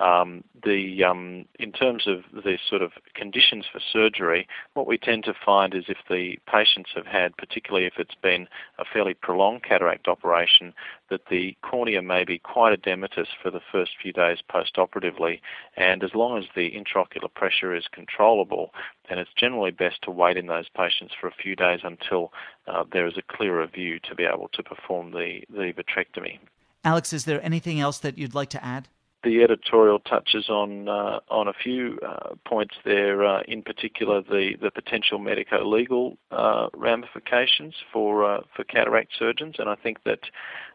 Um, 0.00 0.42
the 0.64 1.04
um, 1.04 1.44
in 1.60 1.70
terms 1.70 2.08
of 2.08 2.24
the 2.32 2.58
sort 2.68 2.82
of 2.82 2.92
conditions 3.14 3.64
for 3.70 3.80
surgery, 3.92 4.48
what 4.74 4.88
we 4.88 4.98
tend 4.98 5.22
to 5.24 5.34
find 5.34 5.72
is 5.72 5.84
if 5.88 5.98
the 6.10 6.36
patients 6.50 6.90
have 6.96 7.06
had, 7.06 7.36
particularly 7.36 7.86
if 7.86 7.94
it's 7.98 8.16
been 8.20 8.48
a 8.78 8.84
fairly 8.84 9.14
prolonged 9.14 9.62
cataract 9.62 10.08
operation, 10.08 10.74
that 11.10 11.26
the 11.30 11.56
cornea 11.62 12.02
may 12.02 12.24
be 12.24 12.38
quite 12.38 12.76
edematous 12.80 13.28
for 13.40 13.52
the 13.52 13.60
first 13.70 13.92
few 14.02 14.12
days 14.12 14.38
post-operatively, 14.48 15.40
and 15.76 16.02
as 16.02 16.12
long 16.12 16.38
as 16.38 16.44
the 16.56 16.72
intraocular 16.72 17.32
pressure 17.32 17.72
is 17.72 17.84
controllable, 17.92 18.72
then 19.08 19.18
it's 19.18 19.30
generally 19.36 19.70
best 19.70 20.02
to 20.02 20.10
wait 20.10 20.36
in 20.36 20.46
those 20.46 20.68
patients 20.76 21.14
for 21.20 21.28
a 21.28 21.34
few 21.34 21.54
days 21.54 21.80
until 21.84 22.32
uh, 22.66 22.82
there 22.92 23.06
is 23.06 23.16
a 23.16 23.36
clearer 23.36 23.66
view 23.66 24.00
to 24.00 24.14
be 24.16 24.24
able 24.24 24.48
to 24.54 24.62
perform 24.62 25.12
the, 25.12 25.42
the 25.50 25.72
vitrectomy. 25.72 26.38
Alex, 26.84 27.12
is 27.12 27.24
there 27.24 27.42
anything 27.44 27.78
else 27.78 27.98
that 27.98 28.18
you'd 28.18 28.34
like 28.34 28.50
to 28.50 28.64
add? 28.64 28.88
The 29.24 29.42
editorial 29.42 29.98
touches 29.98 30.48
on 30.48 30.88
uh, 30.88 31.20
on 31.28 31.48
a 31.48 31.52
few 31.52 31.98
uh, 32.06 32.34
points 32.46 32.74
there. 32.84 33.24
Uh, 33.24 33.42
in 33.48 33.62
particular, 33.62 34.22
the, 34.22 34.52
the 34.60 34.70
potential 34.70 35.18
medico-legal 35.18 36.16
uh, 36.30 36.68
ramifications 36.74 37.74
for 37.92 38.24
uh, 38.24 38.40
for 38.54 38.64
cataract 38.64 39.12
surgeons, 39.18 39.56
and 39.58 39.68
I 39.68 39.74
think 39.76 40.04
that 40.04 40.20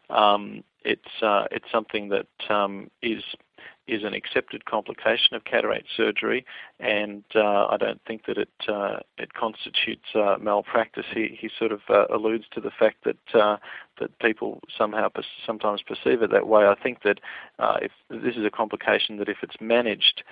um, 0.10 0.64
it's 0.84 1.22
uh, 1.22 1.46
it's 1.52 1.72
something 1.72 2.10
that 2.10 2.28
um, 2.50 2.90
is 3.02 3.24
is 3.88 4.04
an 4.04 4.14
accepted 4.14 4.66
complication 4.66 5.36
of 5.36 5.44
cataract 5.46 5.88
surgery, 5.96 6.46
and 6.80 7.24
uh, 7.36 7.68
I 7.68 7.78
don't 7.78 8.02
think 8.06 8.26
that 8.26 8.38
it 8.38 8.50
uh, 8.68 8.98
it 9.18 9.34
constitutes 9.34 10.06
uh, 10.16 10.38
malpractice. 10.40 11.06
He 11.14 11.38
he 11.40 11.50
sort 11.58 11.72
of 11.72 11.82
uh, 11.90 12.06
alludes 12.14 12.46
to 12.54 12.62
the 12.62 12.72
fact 12.72 13.06
that 13.06 13.40
uh, 13.40 13.58
that 14.00 14.18
people 14.20 14.62
somehow 14.78 15.10
per- 15.10 15.24
sometimes 15.46 15.82
perceive 15.82 16.22
it 16.22 16.32
that 16.32 16.48
way. 16.48 16.66
I 16.66 16.76
think 16.76 17.04
that 17.04 17.20
uh, 17.60 17.78
if 17.82 17.92
this 18.10 18.36
is 18.36 18.46
a 18.46 18.52
complication 18.52 19.18
that 19.18 19.30
if 19.30 19.38
it's 19.42 19.58
managed 19.60 20.24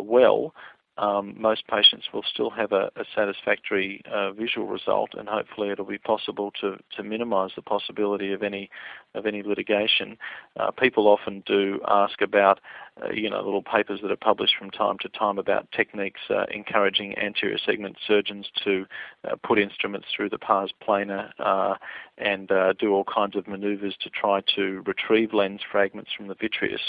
well, 0.00 0.54
um, 0.98 1.34
most 1.38 1.66
patients 1.68 2.06
will 2.12 2.22
still 2.22 2.50
have 2.50 2.72
a, 2.72 2.90
a 2.96 3.04
satisfactory 3.14 4.02
uh, 4.12 4.32
visual 4.32 4.66
result, 4.66 5.10
and 5.14 5.28
hopefully 5.28 5.70
it'll 5.70 5.84
be 5.84 5.98
possible 5.98 6.52
to, 6.60 6.76
to 6.96 7.02
minimise 7.02 7.50
the 7.56 7.62
possibility 7.62 8.32
of 8.32 8.42
any 8.42 8.70
of 9.14 9.26
any 9.26 9.42
litigation. 9.42 10.16
Uh, 10.58 10.70
people 10.70 11.06
often 11.06 11.42
do 11.46 11.80
ask 11.86 12.22
about, 12.22 12.60
uh, 13.02 13.10
you 13.10 13.28
know, 13.28 13.42
little 13.42 13.62
papers 13.62 14.00
that 14.02 14.10
are 14.10 14.16
published 14.16 14.54
from 14.58 14.70
time 14.70 14.96
to 15.00 15.08
time 15.10 15.38
about 15.38 15.70
techniques 15.72 16.20
uh, 16.30 16.44
encouraging 16.50 17.16
anterior 17.18 17.58
segment 17.58 17.96
surgeons 18.06 18.46
to 18.64 18.86
uh, 19.28 19.36
put 19.42 19.58
instruments 19.58 20.08
through 20.14 20.30
the 20.30 20.38
pars 20.38 20.72
plana 20.80 21.32
uh, 21.38 21.74
and 22.18 22.50
do 22.78 22.92
all 22.92 23.04
kinds 23.04 23.36
of 23.36 23.48
manoeuvres 23.48 23.96
to 24.00 24.08
try 24.10 24.40
to 24.54 24.82
retrieve 24.86 25.34
lens 25.34 25.60
fragments 25.70 26.10
from 26.16 26.28
the 26.28 26.34
vitreous. 26.34 26.80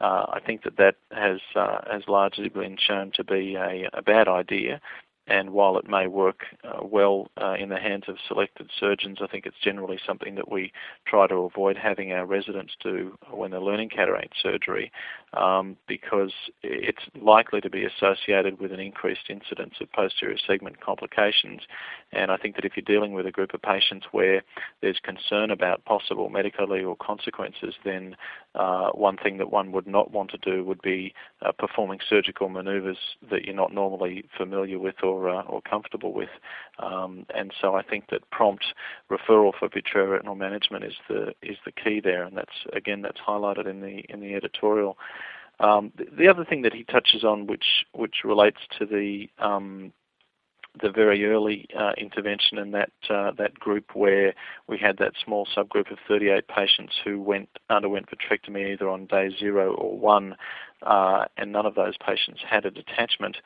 I 0.00 0.40
think 0.44 0.64
that 0.64 0.76
that 0.76 0.96
has 1.12 1.40
has 1.54 2.02
largely 2.08 2.48
been 2.48 2.76
shown 2.76 3.10
to 3.14 3.24
be 3.24 3.53
a, 3.56 3.88
a 3.92 4.02
bad 4.02 4.28
idea. 4.28 4.80
And 5.26 5.50
while 5.50 5.78
it 5.78 5.88
may 5.88 6.06
work 6.06 6.44
uh, 6.64 6.84
well 6.84 7.28
uh, 7.40 7.54
in 7.54 7.70
the 7.70 7.78
hands 7.78 8.04
of 8.08 8.16
selected 8.28 8.70
surgeons, 8.78 9.18
I 9.22 9.26
think 9.26 9.46
it's 9.46 9.56
generally 9.62 9.98
something 10.06 10.34
that 10.34 10.50
we 10.50 10.72
try 11.06 11.26
to 11.26 11.34
avoid 11.36 11.76
having 11.78 12.12
our 12.12 12.26
residents 12.26 12.74
do 12.82 13.16
when 13.30 13.50
they're 13.50 13.60
learning 13.60 13.88
cataract 13.88 14.34
surgery 14.42 14.92
um, 15.32 15.76
because 15.88 16.32
it's 16.62 17.02
likely 17.20 17.60
to 17.60 17.70
be 17.70 17.84
associated 17.84 18.60
with 18.60 18.72
an 18.72 18.80
increased 18.80 19.30
incidence 19.30 19.74
of 19.80 19.90
posterior 19.92 20.36
segment 20.46 20.80
complications. 20.80 21.62
And 22.12 22.30
I 22.30 22.36
think 22.36 22.56
that 22.56 22.64
if 22.64 22.72
you're 22.76 22.84
dealing 22.84 23.14
with 23.14 23.26
a 23.26 23.30
group 23.30 23.54
of 23.54 23.62
patients 23.62 24.06
where 24.12 24.42
there's 24.82 25.00
concern 25.02 25.50
about 25.50 25.84
possible 25.84 26.28
medical 26.28 26.68
legal 26.68 26.96
consequences, 26.96 27.74
then 27.84 28.14
uh, 28.54 28.90
one 28.90 29.16
thing 29.16 29.38
that 29.38 29.50
one 29.50 29.72
would 29.72 29.86
not 29.86 30.12
want 30.12 30.30
to 30.30 30.38
do 30.38 30.64
would 30.64 30.82
be 30.82 31.14
uh, 31.42 31.50
performing 31.52 31.98
surgical 32.08 32.48
maneuvers 32.48 32.98
that 33.30 33.44
you're 33.44 33.54
not 33.54 33.72
normally 33.72 34.24
familiar 34.36 34.78
with 34.78 34.94
or 35.02 35.13
or, 35.14 35.30
uh, 35.30 35.42
or 35.42 35.62
comfortable 35.62 36.12
with. 36.12 36.28
Um, 36.78 37.26
and 37.34 37.52
so 37.60 37.74
I 37.74 37.82
think 37.82 38.10
that 38.10 38.28
prompt 38.30 38.64
referral 39.10 39.52
for 39.58 39.68
vitreoretinal 39.68 40.36
management 40.36 40.84
is 40.84 40.94
the 41.08 41.34
is 41.42 41.56
the 41.64 41.72
key 41.72 42.00
there, 42.00 42.24
and 42.24 42.36
that's 42.36 42.56
again 42.72 43.02
that's 43.02 43.20
highlighted 43.20 43.66
in 43.66 43.80
the 43.80 44.04
in 44.08 44.20
the 44.20 44.34
editorial. 44.34 44.96
Um, 45.60 45.92
the, 45.96 46.06
the, 46.18 46.28
other 46.28 46.44
thing 46.44 46.62
that 46.62 46.74
he 46.74 46.82
touches 46.82 47.22
on, 47.22 47.46
which 47.46 47.86
which 47.92 48.16
relates 48.24 48.58
to 48.78 48.86
the 48.86 49.28
um, 49.38 49.92
the 50.80 50.90
very 50.90 51.24
early 51.26 51.66
uh, 51.78 51.92
intervention 51.96 52.58
in 52.58 52.72
that 52.72 52.90
uh, 53.08 53.30
that 53.38 53.54
group 53.54 53.94
where 53.94 54.34
we 54.66 54.78
had 54.78 54.96
that 54.98 55.12
small 55.24 55.46
subgroup 55.56 55.90
of 55.90 55.98
38 56.08 56.48
patients 56.48 56.94
who 57.04 57.20
went 57.20 57.48
underwent 57.70 58.08
vitrectomy 58.10 58.72
either 58.72 58.88
on 58.88 59.06
day 59.06 59.30
zero 59.38 59.74
or 59.74 59.96
one, 59.96 60.36
uh, 60.82 61.26
and 61.36 61.52
none 61.52 61.66
of 61.66 61.74
those 61.74 61.94
patients 61.96 62.40
had 62.48 62.66
a 62.66 62.70
detachment. 62.70 63.36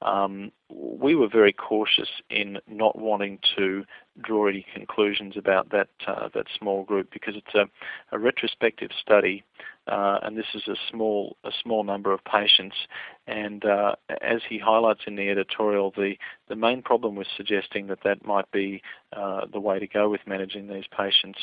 Um, 0.00 0.50
we 0.70 1.14
were 1.14 1.28
very 1.28 1.52
cautious 1.52 2.08
in 2.30 2.58
not 2.66 2.98
wanting 2.98 3.38
to 3.56 3.84
draw 4.20 4.48
any 4.48 4.64
conclusions 4.74 5.36
about 5.36 5.70
that 5.70 5.88
uh, 6.06 6.28
that 6.34 6.46
small 6.58 6.84
group 6.84 7.10
because 7.12 7.34
it's 7.36 7.54
a, 7.54 7.66
a 8.14 8.18
retrospective 8.18 8.90
study, 9.00 9.44
uh, 9.88 10.18
and 10.22 10.36
this 10.36 10.46
is 10.54 10.68
a 10.68 10.76
small 10.90 11.36
a 11.44 11.50
small 11.62 11.84
number 11.84 12.12
of 12.12 12.20
patients. 12.24 12.76
And 13.26 13.64
uh, 13.64 13.96
as 14.22 14.40
he 14.48 14.58
highlights 14.58 15.02
in 15.06 15.16
the 15.16 15.28
editorial, 15.28 15.92
the 15.96 16.14
the 16.48 16.56
main 16.56 16.82
problem 16.82 17.16
with 17.16 17.26
suggesting 17.36 17.86
that 17.88 18.02
that 18.04 18.24
might 18.24 18.50
be 18.50 18.82
uh, 19.16 19.46
the 19.52 19.60
way 19.60 19.78
to 19.78 19.86
go 19.86 20.08
with 20.08 20.20
managing 20.26 20.68
these 20.68 20.86
patients 20.96 21.38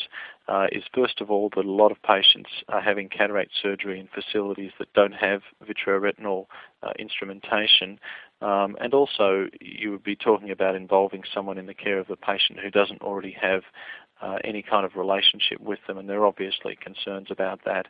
uh, 0.47 0.67
is 0.71 0.83
first 0.93 1.21
of 1.21 1.29
all 1.31 1.49
that 1.55 1.65
a 1.65 1.71
lot 1.71 1.91
of 1.91 2.01
patients 2.03 2.49
are 2.69 2.81
having 2.81 3.09
cataract 3.09 3.51
surgery 3.61 3.99
in 3.99 4.07
facilities 4.07 4.71
that 4.79 4.93
don't 4.93 5.13
have 5.13 5.41
vitreoretinal 5.63 6.45
uh, 6.83 6.91
instrumentation. 6.99 7.99
Um, 8.41 8.75
and 8.81 8.93
also, 8.93 9.47
you 9.61 9.91
would 9.91 10.03
be 10.03 10.15
talking 10.15 10.51
about 10.51 10.75
involving 10.75 11.23
someone 11.33 11.57
in 11.57 11.67
the 11.67 11.73
care 11.73 11.99
of 11.99 12.07
the 12.07 12.17
patient 12.17 12.59
who 12.59 12.69
doesn't 12.69 13.01
already 13.01 13.35
have 13.41 13.63
uh, 14.21 14.37
any 14.43 14.61
kind 14.61 14.85
of 14.85 14.95
relationship 14.95 15.59
with 15.59 15.79
them, 15.87 15.97
and 15.97 16.09
there 16.09 16.21
are 16.21 16.25
obviously 16.25 16.75
concerns 16.75 17.27
about 17.29 17.59
that. 17.65 17.87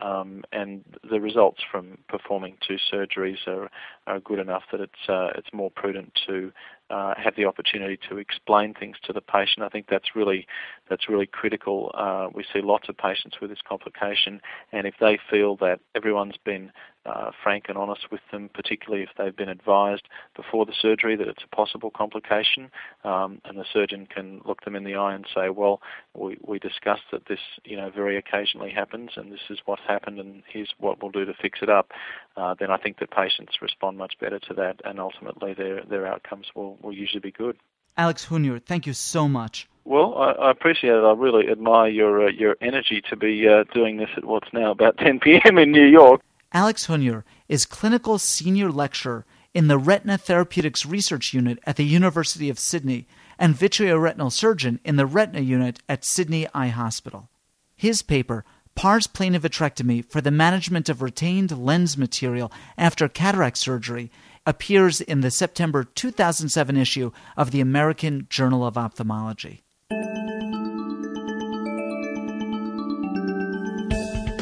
Um, 0.00 0.44
and 0.52 0.84
the 1.08 1.20
results 1.20 1.60
from 1.70 1.98
performing 2.08 2.56
two 2.66 2.76
surgeries 2.92 3.46
are, 3.46 3.68
are 4.06 4.20
good 4.20 4.38
enough 4.38 4.62
that 4.70 4.80
it's 4.80 5.08
uh, 5.08 5.30
it's 5.34 5.48
more 5.52 5.70
prudent 5.70 6.16
to 6.26 6.52
uh, 6.90 7.14
have 7.16 7.34
the 7.36 7.44
opportunity 7.44 7.98
to 8.08 8.18
explain 8.18 8.74
things 8.74 8.96
to 9.04 9.12
the 9.12 9.20
patient. 9.20 9.64
I 9.64 9.68
think 9.68 9.86
that's 9.90 10.14
really 10.14 10.46
that's 10.88 11.08
really 11.08 11.26
critical. 11.26 11.90
Uh, 11.94 12.28
we 12.32 12.44
see 12.52 12.60
lots 12.60 12.88
of 12.88 12.96
patients 12.96 13.36
with 13.40 13.50
this 13.50 13.58
complication, 13.68 14.40
and 14.72 14.86
if 14.86 14.94
they 15.00 15.18
feel 15.30 15.56
that 15.56 15.80
everyone's 15.94 16.38
been 16.44 16.70
uh, 17.08 17.30
frank 17.42 17.64
and 17.68 17.78
honest 17.78 18.10
with 18.10 18.20
them, 18.30 18.50
particularly 18.52 19.02
if 19.02 19.10
they've 19.16 19.36
been 19.36 19.48
advised 19.48 20.08
before 20.36 20.66
the 20.66 20.72
surgery 20.80 21.16
that 21.16 21.28
it's 21.28 21.42
a 21.44 21.56
possible 21.56 21.90
complication, 21.90 22.70
um, 23.04 23.40
and 23.44 23.58
the 23.58 23.64
surgeon 23.72 24.06
can 24.06 24.40
look 24.44 24.64
them 24.64 24.76
in 24.76 24.84
the 24.84 24.94
eye 24.94 25.14
and 25.14 25.26
say, 25.34 25.48
"Well, 25.48 25.80
we, 26.14 26.38
we 26.46 26.58
discussed 26.58 27.10
that 27.12 27.26
this, 27.26 27.40
you 27.64 27.76
know, 27.76 27.90
very 27.90 28.16
occasionally 28.16 28.70
happens, 28.70 29.12
and 29.16 29.32
this 29.32 29.48
is 29.50 29.58
what's 29.64 29.82
happened, 29.86 30.18
and 30.18 30.42
here's 30.46 30.72
what 30.78 31.02
we'll 31.02 31.12
do 31.12 31.24
to 31.24 31.34
fix 31.34 31.60
it 31.62 31.70
up." 31.70 31.92
Uh, 32.36 32.54
then 32.58 32.70
I 32.70 32.76
think 32.76 32.98
that 32.98 33.10
patients 33.10 33.62
respond 33.62 33.98
much 33.98 34.14
better 34.20 34.38
to 34.38 34.54
that, 34.54 34.80
and 34.84 35.00
ultimately 35.00 35.54
their 35.54 35.82
their 35.84 36.06
outcomes 36.06 36.46
will 36.54 36.76
will 36.82 36.92
usually 36.92 37.20
be 37.20 37.32
good. 37.32 37.56
Alex 37.96 38.26
Hunyor, 38.26 38.62
thank 38.62 38.86
you 38.86 38.92
so 38.92 39.28
much. 39.28 39.68
Well, 39.84 40.16
I, 40.18 40.32
I 40.32 40.50
appreciate 40.50 40.92
it. 40.92 41.02
I 41.02 41.12
really 41.12 41.50
admire 41.50 41.88
your 41.88 42.26
uh, 42.26 42.30
your 42.30 42.56
energy 42.60 43.02
to 43.08 43.16
be 43.16 43.48
uh, 43.48 43.64
doing 43.74 43.96
this 43.96 44.10
at 44.16 44.24
what's 44.24 44.52
now 44.52 44.70
about 44.70 44.98
10 44.98 45.18
p.m. 45.20 45.58
in 45.58 45.72
New 45.72 45.86
York. 45.86 46.20
Alex 46.52 46.86
Hunyor 46.86 47.24
is 47.48 47.66
clinical 47.66 48.18
senior 48.18 48.70
lecturer 48.70 49.26
in 49.52 49.68
the 49.68 49.78
Retina 49.78 50.16
Therapeutics 50.16 50.86
Research 50.86 51.34
Unit 51.34 51.58
at 51.64 51.76
the 51.76 51.84
University 51.84 52.48
of 52.48 52.58
Sydney 52.58 53.06
and 53.38 53.54
vitreoretinal 53.54 54.32
surgeon 54.32 54.80
in 54.84 54.96
the 54.96 55.06
Retina 55.06 55.40
Unit 55.40 55.80
at 55.88 56.04
Sydney 56.04 56.46
Eye 56.54 56.68
Hospital. 56.68 57.28
His 57.76 58.02
paper, 58.02 58.44
Pars 58.74 59.08
plana 59.08 59.40
vitrectomy 59.40 60.08
for 60.08 60.20
the 60.20 60.30
management 60.30 60.88
of 60.88 61.02
retained 61.02 61.50
lens 61.50 61.98
material 61.98 62.52
after 62.76 63.08
cataract 63.08 63.58
surgery, 63.58 64.10
appears 64.46 65.00
in 65.00 65.20
the 65.20 65.30
September 65.30 65.82
2007 65.84 66.76
issue 66.76 67.10
of 67.36 67.50
the 67.50 67.60
American 67.60 68.26
Journal 68.30 68.64
of 68.64 68.78
Ophthalmology. 68.78 69.62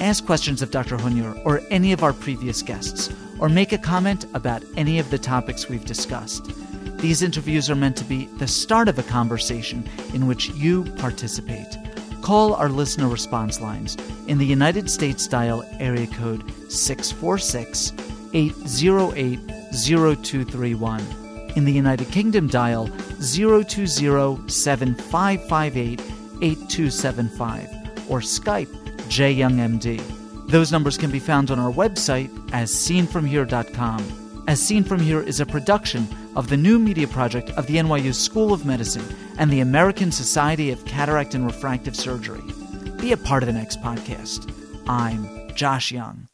Ask 0.06 0.24
questions 0.24 0.62
of 0.62 0.70
Dr. 0.70 0.96
Hunyor 0.96 1.44
or 1.44 1.60
any 1.68 1.90
of 1.90 2.04
our 2.04 2.12
previous 2.12 2.62
guests, 2.62 3.12
or 3.40 3.48
make 3.48 3.72
a 3.72 3.78
comment 3.92 4.24
about 4.34 4.62
any 4.76 5.00
of 5.00 5.10
the 5.10 5.18
topics 5.18 5.68
we've 5.68 5.84
discussed. 5.84 6.48
These 6.98 7.22
interviews 7.22 7.68
are 7.68 7.74
meant 7.74 7.96
to 7.96 8.04
be 8.04 8.26
the 8.38 8.46
start 8.46 8.86
of 8.86 9.00
a 9.00 9.02
conversation 9.02 9.82
in 10.14 10.28
which 10.28 10.50
you 10.50 10.84
participate. 10.98 11.76
Call 12.22 12.54
our 12.54 12.68
listener 12.68 13.08
response 13.08 13.60
lines 13.60 13.96
in 14.28 14.38
the 14.38 14.46
United 14.46 14.88
States 14.88 15.26
dial 15.26 15.64
area 15.80 16.06
code 16.06 16.44
646 16.70 17.92
808 18.32 19.40
0231 19.72 21.00
In 21.56 21.64
the 21.64 21.72
United 21.72 22.12
Kingdom, 22.12 22.46
dial 22.46 22.86
020 22.86 23.88
7558 24.48 26.00
8275 26.40 27.72
or 28.08 28.20
Skype 28.20 28.85
jyoungmd. 29.08 30.48
Those 30.48 30.70
numbers 30.70 30.96
can 30.96 31.10
be 31.10 31.18
found 31.18 31.50
on 31.50 31.58
our 31.58 31.72
website 31.72 32.30
as 32.52 32.70
seenfromhere.com. 32.72 34.44
As 34.48 34.62
Seen 34.62 34.84
From 34.84 35.00
Here 35.00 35.20
is 35.20 35.40
a 35.40 35.46
production 35.46 36.06
of 36.36 36.48
the 36.48 36.56
new 36.56 36.78
media 36.78 37.08
project 37.08 37.50
of 37.50 37.66
the 37.66 37.76
NYU 37.76 38.14
School 38.14 38.52
of 38.52 38.64
Medicine 38.64 39.04
and 39.38 39.50
the 39.50 39.60
American 39.60 40.12
Society 40.12 40.70
of 40.70 40.84
Cataract 40.84 41.34
and 41.34 41.44
Refractive 41.44 41.96
Surgery. 41.96 42.42
Be 43.00 43.10
a 43.10 43.16
part 43.16 43.42
of 43.42 43.48
the 43.48 43.52
next 43.52 43.80
podcast. 43.80 44.52
I'm 44.86 45.52
Josh 45.54 45.90
Young. 45.90 46.28